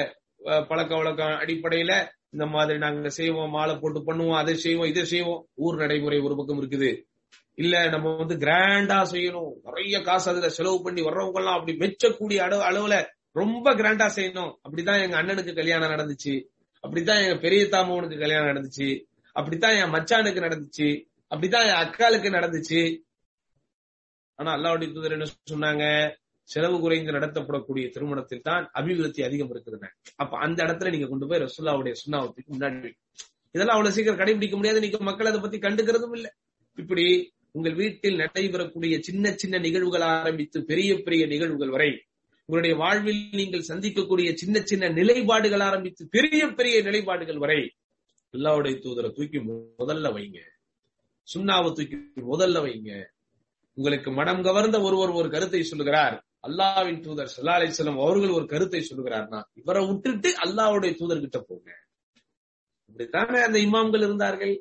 [0.68, 1.92] பழக்க வழக்கம் அடிப்படையில
[2.30, 5.48] இந்த மாதிரி நாங்க செய்வோம் மாலை போட்டு பண்ணுவோம் அதை செய்வோம் இதை செய்வோம்.
[5.54, 6.90] ஊர் நடைமுறை ஒரு பக்கம் இருக்குது.
[7.54, 9.52] இல்ல நம்ம வந்து கிராண்டா செய்யணும்.
[9.62, 12.96] நிறைய காசு அதுல செலவு பண்ணி வர்றவங்க எல்லாம் அப்படி மெச்சக்கூடிய அளவு அளவுல
[13.32, 14.52] ரொம்ப கிராண்டா செய்யணும்.
[14.62, 16.34] அப்படித்தான் எங்க அண்ணனுக்கு கல்யாணம் நடந்துச்சு.
[16.80, 18.88] அப்படித்தான் எங்க பெரிய தாமவனுக்கு கல்யாணம் நடந்துச்சு.
[19.32, 20.88] அப்படித்தான் என் மச்சானுக்கு நடந்துச்சு.
[21.28, 22.82] அப்படித்தான் என் அக்காளுக்கு நடந்துச்சு.
[24.34, 25.84] ஆனா அல்லாவுடைய தூதர் என்ன சொன்னாங்க?
[26.44, 29.86] செலவு குறைந்து நடத்தப்படக்கூடிய திருமணத்தில் தான் அபிவிருத்தி அதிகம் இருக்கிறது.
[30.16, 32.92] அப்ப அந்த இடத்துல நீங்க கொண்டு போய் ரசுல்லாவுடைய சுண்ணாவத்துக்கு முன்னாடி
[33.52, 34.80] இதெல்லாம் அவ்வளவு சீக்கிரம் கடைபிடிக்க முடியாது.
[34.80, 36.34] நீங்க மக்கள் அதை பத்தி கண்டுக்கிறதும் இல்ல.
[36.76, 42.04] இப்படி உங்கள் வீட்டில் நடைபெறக்கூடிய சின்ன சின்ன நிகழ்வுகள் ஆரம்பித்து பெரிய பெரிய நிகழ்வுகள் வரை
[42.44, 47.72] உங்களுடைய வாழ்வில் நீங்கள் சந்திக்கக்கூடிய சின்ன சின்ன நிலைப்பாடுகள் ஆரம்பித்து பெரிய பெரிய நிலைப்பாடுகள் வரை
[48.32, 50.38] அல்லாவுடைய தூதரை தூக்கி முதல்ல வைங்க.
[51.34, 53.04] சுண்ணாவை தூக்கி முதல்ல வைங்க.
[53.74, 56.24] உங்களுக்கு மனம் கவர்ந்த ஒருவர் ஒரு கருத்தை சொல்லுகிறார்.
[56.46, 61.70] அல்லாவின் தூதர் சல்லா அலிஸ்லாம் அவர்கள் ஒரு கருத்தை சொல்லுகிறார்னா இவரை விட்டுட்டு அல்லாவுடைய தூதர்கிட்ட போங்க.
[62.88, 64.54] இப்படித்தானே அந்த இமாம்கள் இருந்தார்கள்?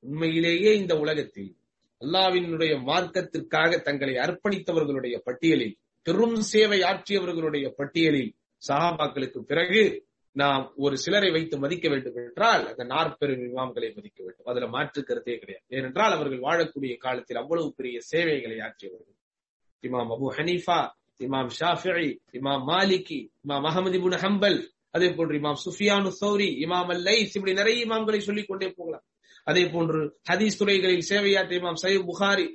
[0.00, 1.56] உண்மையிலேயே இந்த உலகத்தில்
[2.00, 8.34] அல்லாவினுடைய மார்க்கத்திற்காக தங்களை அர்ப்பணித்தவர்களுடைய பட்டியலில் பெரும் சேவை ஆற்றியவர்களுடைய பட்டியலில்
[8.68, 14.46] சஹாபாக்களுக்கு பிறகு நாம் ஒரு சிலரை வைத்து மதிக்க வேண்டும் என்றால் அந்த நாற்பெரும் இமாம்களை மதிக்க வேண்டும்.
[14.46, 15.64] அதுல மாற்று கருத்தே கிடையாது.
[15.68, 19.16] ஏனென்றால் அவர்கள் வாழக்கூடிய காலத்தில் அவ்வளவு பெரிய சேவைகளை ஆற்றியவர்கள்.
[19.82, 20.78] இமாம் அபு ஹனீஃபா
[21.20, 24.58] இமாம் ஷாஃபி இமாம் மாலிகி இமாம் அகமது இபுன் ஹம்பல்
[24.96, 29.04] அதே போன்று இமாம் சுஃபியானு சௌரி இமாம் அல்லைஸ் இப்படி நிறைய இமாம்களை சொல்லிக் கொண்டே போகலாம்.
[29.50, 30.00] அதே போன்று
[30.30, 32.46] ஹதீஸ் துறைகளில் சேவையாற்ற இமாம் சையப் புகாரி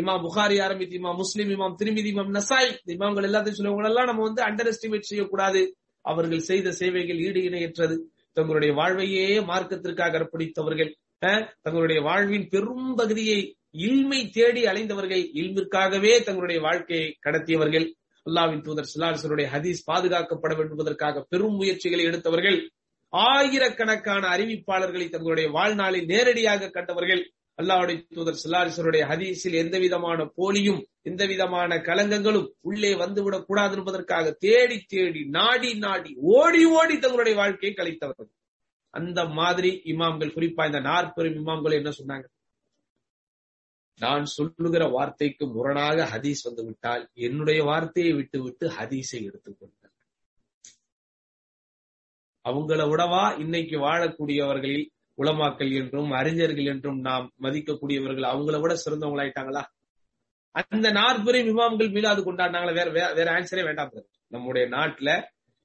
[0.00, 4.42] இமாம் புகாரி ஆரம்பித்து இமாம் முஸ்லிம் இமாம் திருமிதி இமாம் நசாய் இமாம்கள் எல்லாத்தையும் சொல்லுவங்க எல்லாம் நம்ம வந்து
[4.48, 5.62] அண்டர் எஸ்டிமேட் செய்யக்கூடாது.
[6.04, 7.96] அவர்கள் செய்த சேவைகள் ஈடு இணையற்றது.
[8.36, 10.90] தங்களுடைய வாழ்வையே மார்க்கத்திற்காக அர்ப்பணித்தவர்கள்
[11.66, 13.38] தங்களுடைய வாழ்வின் பெரும் பகுதியை
[13.86, 17.86] இல்மை தேடி அலைந்தவர்கள் இல்மிற்காகவே தங்களுடைய வாழ்க்கையை கடத்தியவர்கள்.
[18.28, 22.70] அல்லாவின் தூதர் சிலாசருடைய ஹதீஸ் பாதுகாக்கப்பட வேண்டுவதற்காக பெரும் முயற்சிகளை எடுத்தவர்கள்
[23.08, 31.76] ஆயிரக்கணக்கான அறிவிப்பாளர்களை தங்களுடைய வாழ்நாளில் நேரடியாக கண்டவர்கள் அல்லாவுடைய தூதர் சிலாரிசருடைய ஹதீஸில் எந்த விதமான போலியும் எந்த விதமான
[31.76, 38.30] கலங்கங்களும் உள்ளே வந்துவிடக் கூடாது என்பதற்காக தேடி தேடி நாடி நாடி ஓடி ஓடி தங்களுடைய வாழ்க்கையை கழித்தவர்கள்.
[38.90, 42.37] அந்த மாதிரி இமாம்கள் குறிப்பா இந்த நாற்பெரும் இமாம்கள் என்ன சொன்னாங்க?
[44.00, 49.94] நான் சொல்லுகிற வார்த்தைக்கு முரணாக ஹதீஸ் வந்து விட்டால் என்னுடைய வார்த்தையை விட்டு விட்டு ஹதீஸை எடுத்துக்கொண்டார்
[52.44, 54.86] அவங்கள விடவா இன்னைக்கு வாழக்கூடியவர்களில்
[55.18, 59.62] உளமாக்கல் என்றும் அறிஞர்கள் என்றும் நாம் மதிக்கக்கூடியவர்கள் அவங்கள விட சிறந்தவங்களாயிட்டாங்களா
[60.54, 63.90] அந்த நாற்பரையும் இமாம்கள் மீளாது கொண்டாடினாங்களா வேற வேற ஆன்சரே வேண்டாம்.
[64.32, 65.10] நம்முடைய நாட்டுல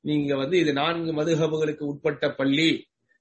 [0.05, 2.67] நீங்க வந்து இது நான்கு மதுகபுகளுக்கு உட்பட்ட பள்ளி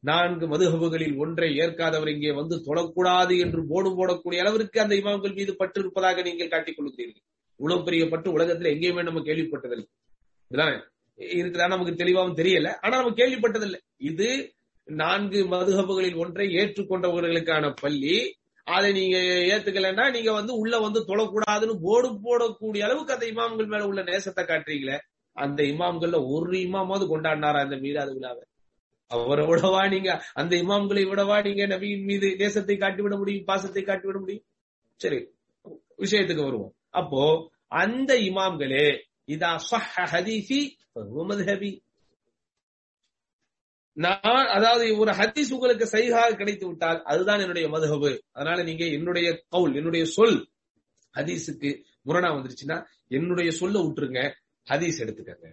[0.05, 5.81] நான்கு மதுஹபுகளில் ஒன்றை ஏற்காதவர் இங்கே வந்து தொடக்கூடாது என்று போடு போடக்கூடிய அளவிற்கு அந்த இமாம்கள் மீது பற்று
[5.81, 7.23] இருப்பதாக நீங்கள் காட்டிக் கொள்கிறீர்கள்.
[7.61, 9.87] இவ்வளவு பெரிய பற்று உலகத்துல எங்கேயுமே நம்ம கேள்விப்பட்டதில்லை.
[10.51, 10.91] இதுதான்.
[11.19, 12.69] இருக்குதா நமக்கு தெளிவாகவும் தெரியல.
[12.83, 13.79] ஆனா நம்ம கேள்விப்பட்டதில்லை.
[13.97, 14.29] இது
[14.85, 18.37] நான்கு மதுகபுகளில் ஒன்றை ஏற்றுக்கொண்டவர்களுக்கான பள்ளி.
[18.67, 19.17] அதை நீங்க
[19.53, 24.99] ஏத்துக்கலன்னா நீங்க வந்து உள்ள வந்து தொழக்கூடாதுன்னு போர்டு போடக்கூடிய அளவுக்கு அந்த இமாம்கள் மேல உள்ள நேசத்தை காட்டுறீங்களே
[25.37, 28.43] அந்த இமாம்கள்ல ஒரு இமாமாவது கொண்டாடினாரா அந்த மீராது விழாவை?
[29.13, 30.11] அவரை விடவா நீங்க?
[30.35, 34.45] அந்த இமாம்களை விடவா நீங்க நபியின் மீது நேசத்தை காட்டிவிட முடியும் பாசத்தை காட்டிவிட முடியும்?
[35.01, 35.19] சரி
[35.99, 36.75] விஷயத்துக்கு வருவோம்.
[36.91, 37.23] அப்போ
[37.83, 38.87] அந்த இமாம்களே
[39.29, 39.97] இதா சஹ
[41.31, 41.71] மதுஹபி.
[43.97, 48.11] நான் அதாவது ஒரு ஹதீஸ் உங்களுக்கு சைகாக கிடைத்து விட்டால் அதுதான் என்னுடைய மதுஹபு.
[48.33, 50.39] அதனால நீங்க என்னுடைய கவுல் என்னுடைய சொல்
[51.15, 51.71] ஹதீஸுக்கு
[52.07, 52.77] முரணா வந்துருச்சுன்னா
[53.09, 54.21] என்னுடைய சொல்ல விட்டுருங்க
[54.67, 55.49] ஹதீஸ் எடுத்துக்கங்க.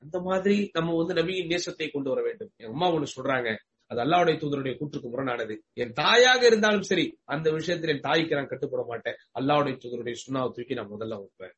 [0.00, 2.50] அந்த மாதிரி நம்ம வந்து நபியின் நேசத்தை கொண்டு வர வேண்டும்.
[2.56, 5.58] என் அம்மா ஒண்ணு சொல்றாங்க அது அல்லாவுடைய தூதருடைய கூற்றுக்கு முரணானது.
[5.72, 9.14] என் தாயாக இருந்தாலும் சரி அந்த விஷயத்தில் என் தாய்க்கு நான் கட்டுப்பட மாட்டேன்.
[9.40, 11.54] அல்லாவுடைய தூதருடைய சுண்ணாவை தூக்கி நான் முதல்ல வைப்பேன்.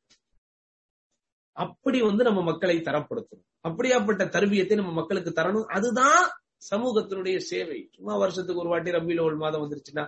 [1.51, 3.47] அப்படி வந்து நம்ம மக்களை தரப்படுத்தணும்.
[3.67, 5.65] அப்படியாப்பட்ட தருவியத்தை நம்ம மக்களுக்கு தரணும்.
[5.65, 6.29] அதுதான்
[6.75, 7.89] சமூகத்தினுடைய சேவை.
[7.93, 10.05] சும்மா வருஷத்துக்கு ஒரு வாட்டி ரம்பியில ஒரு மாதம் வந்துருச்சுன்னா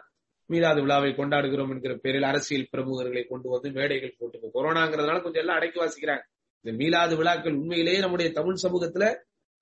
[0.50, 5.80] மீளாது விழாவை கொண்டாடுகிறோம் என்கிற பேரில் அரசியல் பிரமுகர்களை கொண்டு வந்து மேடைகள் போட்டு கொரோனாங்கிறதுனால கொஞ்சம் எல்லாம் அடக்கி
[5.80, 6.24] வாசிக்கிறாங்க.
[6.66, 9.05] இந்த மீளாது விழாக்கள் உண்மையிலேயே நம்முடைய தமிழ் சமூகத்துல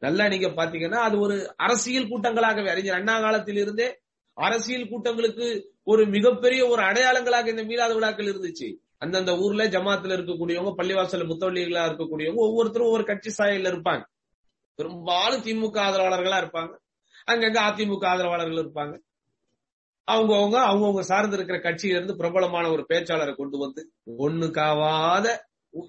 [0.01, 3.87] நல்லா நீங்க பாத்தீங்கன்னா அது ஒரு அரசியல் கூட்டங்களாகவே அறிஞர் அண்ணா காலத்தில் இருந்தே
[4.37, 5.45] அரசியல் கூட்டங்களுக்கு
[5.83, 8.67] ஒரு மிகப்பெரிய ஒரு அடையாளங்களாக இந்த மீளாது விழாக்கள் இருந்துச்சு.
[8.97, 14.03] அந்தந்த ஊர்ல ஜமாத்துல இருக்கக்கூடியவங்க பள்ளிவாசல முத்தவள்ளிகளா இருக்கக்கூடியவங்க ஒவ்வொருத்தரும் ஒவ்வொரு கட்சி சாயல இருப்பாங்க.
[14.79, 16.73] பெரும்பாலும் திமுக ஆதரவாளர்களா இருப்பாங்க.
[17.27, 18.93] அங்கங்க அதிமுக ஆதரவாளர்கள் இருப்பாங்க.
[20.07, 23.81] அவங்கவுங்க அவங்கவுங்க சார்ந்து இருக்கிற கட்சியில இருந்து பிரபலமான ஒரு பேச்சாளரை கொண்டு வந்து
[24.17, 25.27] ஒண்ணுக்காவாத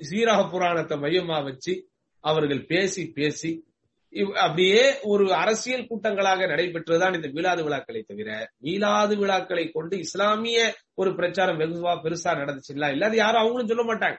[0.01, 1.73] சீராக புராணத்தை மையமா வச்சு
[2.25, 3.51] அவர்கள் பேசி பேசி
[4.37, 10.59] அப்படியே ஒரு அரசியல் கூட்டங்களாக நடைபெற்றதுதான் இந்த மீளாது விழாக்களை தவிர மீளாது விழாக்களை கொண்டு இஸ்லாமிய
[10.95, 12.91] ஒரு பிரச்சாரம் வெகுவா பெருசா நடந்துச்சுங்களா?
[12.91, 14.19] இல்லாத யாரும் அவங்களும் சொல்ல மாட்டாங்க.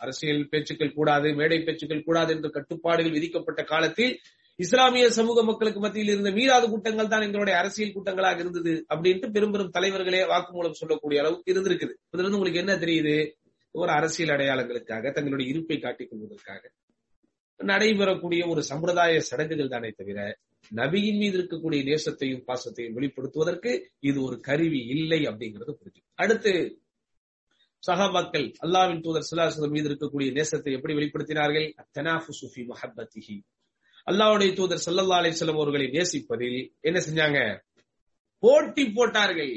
[0.00, 4.14] அரசியல் பேச்சுக்கள் கூடாது மேடை பேச்சுக்கள் கூடாது என்று கட்டுப்பாடுகள் விதிக்கப்பட்ட காலத்தில்
[4.58, 9.70] இஸ்லாமிய சமூக மக்களுக்கு மத்தியில் இருந்த மீளாது கூட்டங்கள் தான் எங்களுடைய அரசியல் கூட்டங்களாக இருந்தது அப்படின்ட்டு பெரும் பெரும்
[9.70, 11.94] தலைவர்களே வாக்குமூலம் சொல்லக்கூடிய அளவுக்கு இருந்திருக்குது.
[12.08, 13.14] இதுல இருந்து உங்களுக்கு என்ன தெரியுது?
[13.74, 16.62] ஒரு அரசியல் அடையாளங்களுக்காக தங்களுடைய இருப்பை காட்டிக் கொள்வதற்காக
[17.60, 20.18] நடைபெறக்கூடிய ஒரு சம்பிரதாய சடங்குகள் தானே தவிர
[20.72, 26.52] நபியின் மீது இருக்கக்கூடிய நேசத்தையும் பாசத்தையும் வெளிப்படுத்துவதற்கு இது ஒரு கருவி இல்லை அப்படிங்கறது புரிஞ்சு அடுத்து
[27.82, 31.68] சஹாபாக்கள் அல்லாவின் தூதர் சிலாசலம் மீது இருக்கக்கூடிய நேசத்தை எப்படி வெளிப்படுத்தினார்கள்?
[31.98, 33.42] தனாஃபு சுஃபி
[34.06, 37.38] அல்லாவுடைய தூதர் சல்லல்லா அலிஸ்லம் அவர்களை நேசிப்பதில் என்ன செஞ்சாங்க?
[38.42, 39.54] போட்டி போட்டார்கள்.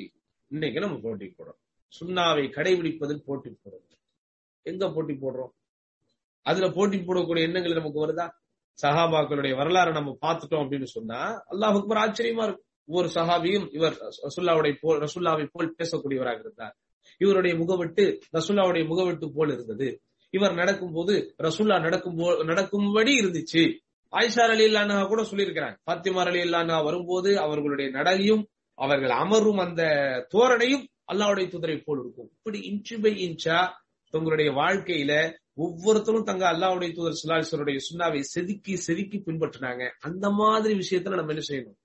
[0.52, 1.60] இன்னைக்கு நம்ம போட்டி போடுறோம்
[1.94, 3.93] சுண்ணாவை கடைபிடிப்பதில் போட்டி போடுறோம்
[4.64, 5.52] எங்க போட்டி போடுறோம்?
[6.46, 8.26] அதுல போட்டி போடக்கூடிய எண்ணங்கள் நமக்கு வருதா?
[8.82, 11.20] சஹாபாக்களுடைய வரலாறு நம்ம பார்த்துட்டோம் அப்படின்னு சொன்னா
[11.52, 12.70] அல்லாஹ் அக்பர் ஆச்சரியமா இருக்கும்.
[12.90, 13.96] ஒவ்வொரு சஹாபியும் இவர்
[14.26, 16.74] ரசுல்லாவுடைய போல் ரசுல்லாவை போல் பேசக்கூடியவராக இருந்தார்.
[17.22, 18.04] இவருடைய முகவெட்டு
[18.38, 19.90] ரசுல்லாவுடைய முகவெட்டு போல் இருந்தது.
[20.30, 22.18] இவர் நடக்கும் போது ரசுல்லா நடக்கும்
[22.52, 23.64] நடக்கும்படி இருந்துச்சு.
[24.14, 25.78] ஆயிஷா அலி இல்லானா கூட சொல்லியிருக்கிறாங்க.
[25.90, 28.44] பாத்திமார் அலி இல்லானா வரும்போது அவர்களுடைய நடையும்
[28.78, 29.84] அவர்கள் அமரும் அந்த
[30.34, 32.30] தோரணையும் அல்லாவுடைய துதரை போல் இருக்கும்.
[32.38, 33.58] இப்படி இன்ச்சு பை இன்ச்சா
[34.18, 39.90] உங்களுடைய வாழ்க்கையில ஒவ்வொருத்தரும் தங்க அல்லாவுடைய தூதர் சுல்லாசருடைய சுண்ணாவை செதுக்கி செதுக்கி பின்பற்றினாங்க.
[40.00, 41.82] அந்த மாதிரி விஷயத்துல நம்ம என்ன செய்யணும்?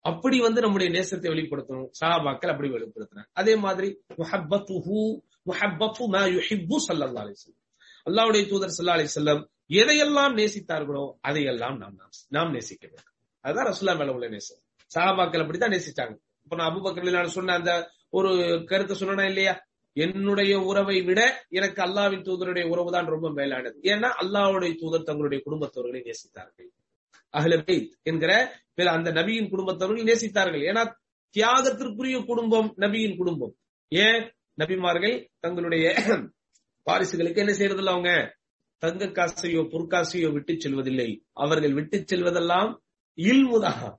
[0.00, 1.90] அப்படி வந்து நம்முடைய நேசத்தை வெளிப்படுத்தணும்.
[2.00, 3.24] சஹாபாக்கள் அப்படி வெளிப்படுத்தினாங்க.
[3.32, 3.88] அதே மாதிரி
[8.08, 11.98] அல்லாவுடைய தூதர் சல்லா அலி செல்லம் எதையெல்லாம் நேசித்தார்களோ அதையெல்லாம் நாம்
[12.28, 13.14] நாம் நேசிக்க வேண்டும்.
[13.40, 14.58] அதுதான் ரசுல்லா மேல உள்ள நேசம்.
[14.94, 16.16] சஹாபாக்கள் அப்படித்தான் நேசிச்சாங்க.
[16.42, 19.66] இப்ப நான் அபுபக்கர் நான் சொன்ன அந்த ஒரு கருத்தை சொன்னா இல்லையா?
[19.92, 23.78] என்னுடைய உறவை விட எனக்கு அல்லாவின் தூதருடைய உறவு தான் ரொம்ப மேலானது.
[23.82, 26.68] ஏன்னா அல்லாவுடைய தூதர் தங்களுடைய குடும்பத்தவர்களை நேசித்தார்கள்.
[27.30, 28.32] அகல பெய்த் என்கிற
[28.74, 30.64] அந்த நபியின் குடும்பத்தவர்கள் நேசித்தார்கள்.
[30.70, 30.92] ஏன்னா
[31.36, 33.54] தியாகத்திற்குரிய குடும்பம் நபியின் குடும்பம்.
[33.88, 34.32] ஏன்?
[34.58, 35.94] நபிமார்கள் தங்களுடைய
[36.86, 38.36] பாரிசுகளுக்கு என்ன செய்யறதில்ல அவங்க?
[38.78, 41.22] தங்க காசையோ பொற்காசையோ விட்டு செல்வதில்லை.
[41.32, 42.78] அவர்கள் விட்டு செல்வதெல்லாம்
[43.16, 43.96] இல்முதான்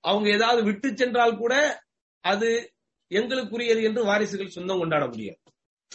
[0.00, 1.82] அவங்க ஏதாவது விட்டு சென்றால் கூட
[2.20, 2.72] அது
[3.10, 5.38] எங்களுக்குரியது என்று வாரிசுகள் சொந்தம் கொண்டாட முடியாது.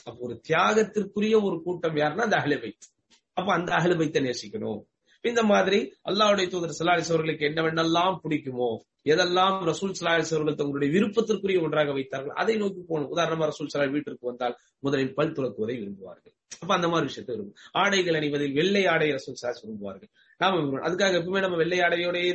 [0.04, 2.88] அப்ப ஒரு தியாகத்திற்குரிய ஒரு கூட்டம் யாருன்னா அந்த அகலபைத்
[3.34, 4.82] அப்ப அந்த அகலபைத்தை நேசிக்கணும்.
[5.22, 8.70] இந்த மாதிரி அல்லாவுடைய தூதர் சலாலிஸ் அவர்களுக்கு என்னவென்னெல்லாம் பிடிக்குமோ
[9.06, 13.12] எதெல்லாம் ரசூல் சலாலிஸ் அவர்கள் தங்களுடைய விருப்பத்திற்குரிய ஒன்றாக வைத்தார்கள் அதை நோக்கி போகணும்.
[13.16, 16.34] உதாரணமா ரசூல் சலா வீட்டிற்கு வந்தால் முதலில் பல் துலக்குவதை விரும்புவார்கள்.
[16.60, 20.12] அப்ப அந்த மாதிரி விஷயத்தை விரும்பும் ஆடைகள் அணிவதில் வெள்ளை ஆடை ரசூல் சலாஸ் விரும்புவார்கள்.
[20.42, 21.78] நாம அதுக்காக எப்பவுமே நம்ம வெள்ளை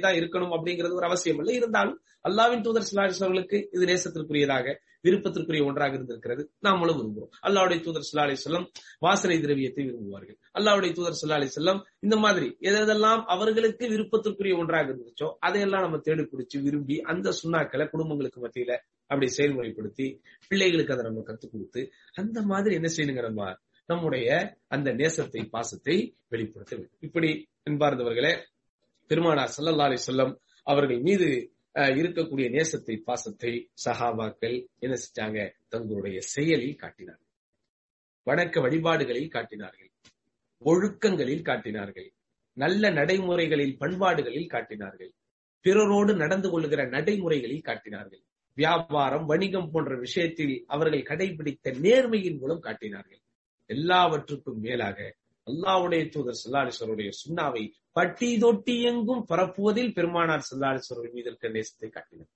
[0.05, 1.55] தான் இருக்கணும் அப்படிங்கிறது ஒரு அவசியம் இல்லை.
[1.61, 1.97] இருந்தாலும்
[2.29, 4.75] அல்லாவின் தூதர் சிலாசவர்களுக்கு இது நேசத்திற்குரியதாக
[5.07, 6.43] விருப்பத்திற்குரிய ஒன்றாக இருந்திருக்கிறது.
[6.67, 8.67] நாமளும் விரும்புகிறோம் அல்லாவுடைய தூதர் சிலாலை அலி செல்லம்
[8.99, 10.37] வாசனை திரவியத்தை விரும்புவார்கள்.
[10.59, 16.23] அல்லாவுடைய தூதர் சல்லா அலி செல்லம் இந்த மாதிரி எதெல்லாம் அவர்களுக்கு விருப்பத்திற்குரிய ஒன்றாக இருந்துச்சோ அதையெல்லாம் நம்ம தேடி
[16.23, 18.75] பிடிச்சி விரும்பி அந்த சுண்ணாக்களை குடும்பங்களுக்கு மத்தியில
[19.11, 20.07] அப்படி செயல்முறைப்படுத்தி
[20.51, 21.83] பிள்ளைகளுக்கு அதை நம்ம கத்துக் கொடுத்து
[22.15, 23.31] அந்த மாதிரி என்ன செய்யணுங்கிற
[23.89, 24.29] நம்முடைய
[24.69, 25.97] அந்த நேசத்தை பாசத்தை
[26.29, 26.99] வெளிப்படுத்த வேண்டும்.
[27.01, 27.31] இப்படி
[27.71, 28.33] என்பார்ந்தவர்களே
[29.07, 31.29] பெருமானார் சல்லல்லா அலி செல்லம் அவர்கள் மீது
[31.75, 35.39] இருக்கக்கூடிய நேசத்தை பாசத்தை சஹாபாக்கள் என்ன செஞ்சாங்க?
[35.69, 37.31] தங்களுடைய செயலில் காட்டினார்கள்.
[38.27, 39.91] வணக்க வழிபாடுகளில் காட்டினார்கள்.
[40.65, 42.09] ஒழுக்கங்களில் காட்டினார்கள்.
[42.53, 45.13] நல்ல நடைமுறைகளில் பண்பாடுகளில் காட்டினார்கள்.
[45.61, 48.23] பிறரோடு நடந்து கொள்கிற நடைமுறைகளில் காட்டினார்கள்.
[48.55, 53.23] வியாபாரம் வணிகம் போன்ற விஷயத்தில் அவர்கள் கடைபிடித்த நேர்மையின் மூலம் காட்டினார்கள்.
[53.71, 54.99] எல்லாவற்றுக்கும் மேலாக
[55.47, 62.33] அல்லாவுடைய தூதர் சல்லாலிஸ்வருடைய சுண்ணாவை பட்டி தொட்டி எங்கும் பரப்புவதில் பெருமானார் சல்லாலிஸ்வர்கள் மீது இருக்க நேசத்தை காட்டினார்.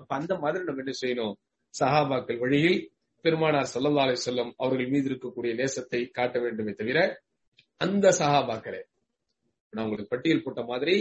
[0.00, 1.34] அப்ப அந்த மாதிரி நம்ம என்ன செய்யணும்?
[1.74, 2.78] சஹாபாக்கள் வழியில்
[3.24, 6.98] பெருமானார் சல்லல்லா அலி சொல்லம் அவர்கள் மீது இருக்கக்கூடிய நேசத்தை காட்ட வேண்டுமே தவிர
[7.80, 8.80] அந்த சஹாபாக்களே
[9.72, 10.94] நான் உங்களுக்கு பட்டியல் போட்ட மாதிரி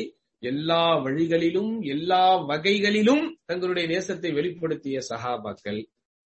[0.44, 5.80] எல்லா வழிகளிலும் எல்லா வகைகளிலும் தங்களுடைய நேசத்தை வெளிப்படுத்திய சஹாபாக்கள்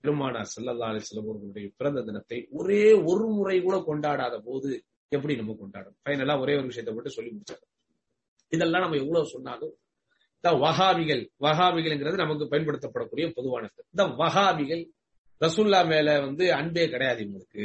[0.04, 4.70] பெருமானார் செல்லல்லா அலிஸ்லம் அவர்களுடைய பிறந்த தினத்தை ஒரே ஒரு முறை கூட கொண்டாடாத போது
[5.12, 7.66] எப்படி நம்ம கொண்டாடும் ஃபைனலா ஒரே ஒரு விஷயத்தை மட்டும் சொல்லி முடிச்சாங்க
[8.52, 9.74] இதெல்லாம் நம்ம எவ்வளவு சொன்னாலும்
[10.38, 14.84] இந்த வஹாபிகள் வஹாபிகள்ங்கிறது நமக்கு பயன்படுத்தப்படக்கூடிய பொதுவானது இந்த வகாபிகள்
[15.42, 17.64] ரசுல்லா மேல வந்து அன்பே கிடையாது இவங்களுக்கு.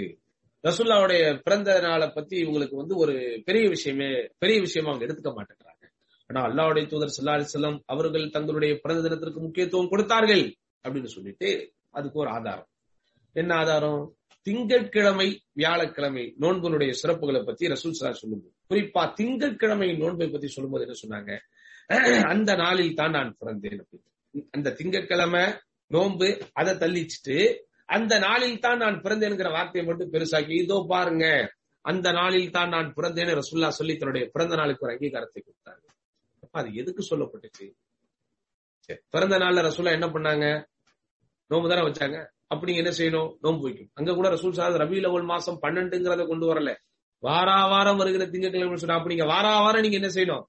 [0.64, 3.14] ரசுல்லாவுடைய பிறந்த நாளை பத்தி இவங்களுக்கு வந்து ஒரு
[3.44, 4.08] பெரிய விஷயமே
[4.38, 5.84] பெரிய விஷயமா அவங்க எடுத்துக்க மாட்டேங்கிறாங்க
[6.30, 10.44] ஆனா அல்லாவுடைய தூதர் சல்லா அலிஸ்லாம் அவர்கள் தங்களுடைய பிறந்த தினத்திற்கு முக்கியத்துவம் கொடுத்தார்கள்
[10.84, 11.50] அப்படின்னு சொல்லிட்டு
[11.98, 12.68] அதுக்கு ஒரு ஆதாரம்.
[13.36, 14.02] என்ன ஆதாரம்?
[14.46, 18.54] திங்கட்கிழமை வியாழக்கிழமை நோன்புனுடைய சிறப்புகளை பத்தி ரசூல் சார் சொல்லும்போது.
[18.70, 21.30] குறிப்பா திங்கட்கிழமை நோன்பை பத்தி சொல்லும்போது என்ன சொன்னாங்க?
[22.32, 23.82] அந்த நாளில் தான் நான் பிறந்தேன்
[24.54, 25.44] அந்த திங்கட்கிழமை
[25.90, 27.36] நோன்பு அதை தள்ளிச்சுட்டு
[27.88, 31.26] அந்த நாளில் தான் நான் பிறந்தேன்ங்கிற வார்த்தையை மட்டும் பெருசாக்கி இதோ பாருங்க
[31.84, 35.84] அந்த நாளில் தான் நான் பிறந்தேன்னு ரசுல்லா சொல்லி தன்னுடைய பிறந்த நாளுக்கு ஒரு அங்கீகாரத்தை கொடுத்தாங்க.
[36.54, 37.66] அது எதுக்கு சொல்லப்பட்டுச்சு?
[39.14, 40.46] பிறந்த நாள்ல ரசுல்லா என்ன பண்ணாங்க?
[41.48, 42.26] நோம்பு தானே வச்சாங்க.
[42.46, 43.36] அப்படி என்ன செய்யணும்?
[43.40, 46.74] நோம்பு வைக்கும் அங்க கூட ரசூல் சார் ரவி லவல் மாசம் பன்னெண்டுங்கிறத கொண்டு வரல.
[47.18, 50.44] வாரா வாரம் வருகிற திங்கட்கிழமை சொன்னா அப்ப நீங்க வாரா வாரம் நீங்க என்ன செய்யணும்?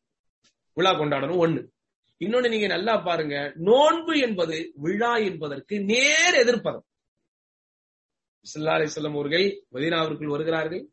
[0.73, 1.41] விழா கொண்டாடணும்.
[1.45, 1.61] ஒண்ணு.
[2.19, 3.53] இன்னொன்னு நீங்க நல்லா பாருங்க.
[3.55, 6.85] நோன்பு என்பது விழா என்பதற்கு நேர் எதிர்ப்பதம்.
[8.45, 10.89] இஸ்லா அலி சொல்லம் அவர்கள் மதீனாவிற்குள் வருகிறார்கள்.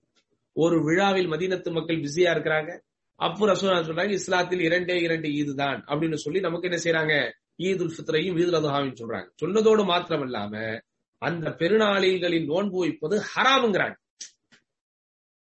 [0.52, 2.80] ஒரு விழாவில் மதீனத்து மக்கள் பிஸியா இருக்கிறாங்க.
[3.14, 7.14] அப்போ ரசூலா சொல்றாங்க இஸ்லாத்தில் இரண்டே இரண்டு இதுதான் அப்படின்னு சொல்லி நமக்கு என்ன செய்யறாங்க
[7.59, 9.28] ஈதுல் ஃபித்ரையும் ஈதுல் அதுஹாவையும் சொல்றாங்க.
[9.44, 10.80] சொன்னதோடு மாத்திரம் இல்லாம
[11.18, 13.96] அந்த பெருநாளிகளின் நோன்பு வைப்பது ஹராமுங்கிறாங்க.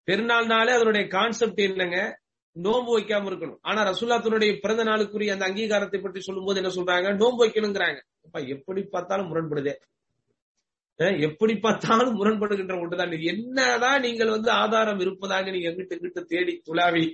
[0.08, 2.18] பெருநாள்னாலே அதனுடைய கான்செப்ட் என்னங்க?
[2.52, 3.58] நோன்பு வைக்காம இருக்கணும்.
[3.60, 7.16] ஆனா ரசூல்லாத்தினுடைய பிறந்த நாளுக்குரிய அந்த அங்கீகாரத்தை பற்றி சொல்லும் போது என்ன சொல்றாங்க?
[7.16, 7.98] நோன்பு வைக்கணுங்கிறாங்க.
[8.24, 9.74] அப்ப எப்படி பார்த்தாலும் முரண்படுதே.
[10.98, 13.10] எப்படி பார்த்தாலும் முரண்படுகின்ற ஒன்றுதான்.
[13.10, 17.04] என்னதான் நீங்கள் வந்து ஆதாரம் இருப்பதாக நீங்க எங்கிட்ட எங்கிட்ட தேடி துளாவி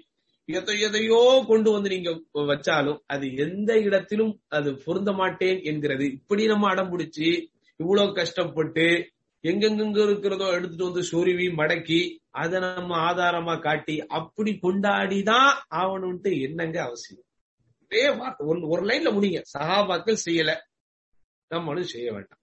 [0.49, 6.05] எதை எதையோ கொண்டு வந்து நீங்க வச்சாலும் அது எந்த இடத்திலும் அது பொருந்த மாட்டேன் என்கிறது.
[6.05, 9.11] இப்படி நம்ம அடம் பிடிச்சி இவ்வளவு கஷ்டப்பட்டு
[9.45, 17.24] எங்கெங்க இருக்கிறதோ எடுத்துட்டு வந்து சொருவி மடக்கி அதை நம்ம ஆதாரமா காட்டி அப்படி கொண்டாடிதான் ஆகணும்ட்டு என்னங்க அவசியம்?
[17.90, 19.43] ஒரே வார்த்தை ஒரு லைன்ல முடிங்க.
[19.59, 20.53] சகாபாக்கள் செய்யல.
[21.49, 22.40] நம்மளும் செய்ய வேண்டாம்.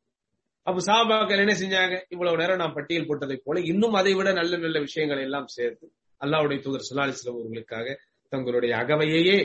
[0.61, 2.01] அப்ப சகாபாக்கள் என்ன செஞ்சாங்க?
[2.09, 5.87] இவ்வளவு நேரம் நான் பட்டியல் போட்டதை போல இன்னும் அதை விட நல்ல நல்ல விஷயங்கள் எல்லாம் சேர்த்து
[6.21, 7.95] அல்லாவுடைய தூதர் சுல்லாலிஸ்லம் அவர்களுக்காக
[8.33, 9.39] தங்களுடைய அகவையையே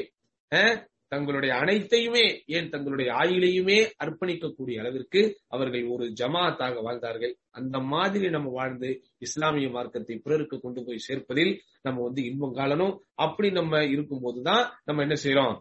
[1.13, 2.23] தங்களுடைய அனைத்தையுமே
[2.57, 7.33] ஏன் தங்களுடைய ஆயுளையுமே அர்ப்பணிக்கக்கூடிய அளவிற்கு அவர்கள் ஒரு ஜமாத்தாக வாழ்ந்தார்கள்.
[7.51, 11.53] அந்த மாதிரி நம்ம வாழ்ந்து இஸ்லாமிய மார்க்கத்தை பிறருக்கு கொண்டு போய் சேர்ப்பதில்
[11.83, 12.95] நம்ம வந்து இன்பம் காலணும்
[13.25, 15.55] அப்படி நம்ம இருக்கும் போதுதான் நம்ம என்ன செய்யறோம்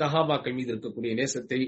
[0.00, 1.60] சஹாபாக்கள் மீது இருக்கக்கூடிய நேசத்தை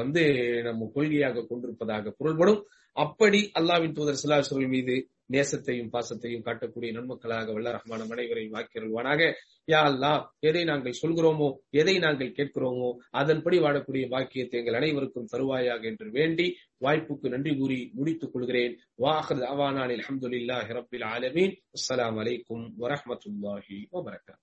[0.00, 0.24] வந்து
[0.66, 2.60] நம்ம கொள்கையாக கொண்டிருப்பதாக பொருள்படும்.
[2.96, 4.96] அப்படி அல்லாவின் தூதர் சிலாசர்கள் மீது
[5.30, 9.20] நேசத்தையும் பாசத்தையும் காட்டக்கூடிய நன்மக்களாக வல்ல ரஹ்மான அனைவரையும் வாக்கியல்வானாக
[9.68, 11.48] யா அல்லா எதை நாங்கள் சொல்கிறோமோ
[11.80, 12.88] எதை நாங்கள் கேட்கிறோமோ
[13.20, 16.46] அதன்படி வாழக்கூடிய வாக்கியத்தை எங்கள் அனைவருக்கும் தருவாயாக என்று வேண்டி
[16.84, 18.74] வாய்ப்புக்கு நன்றி கூறி முடித்துக் கொள்கிறேன்.
[19.04, 21.54] வாஹர் அவானான் அஹமதுல்லா ஹிரபில் ஆலமீன்.
[21.76, 24.42] அஸ்லாம் வலைக்கும் வரமத்துல்லாஹி வபரகாத்.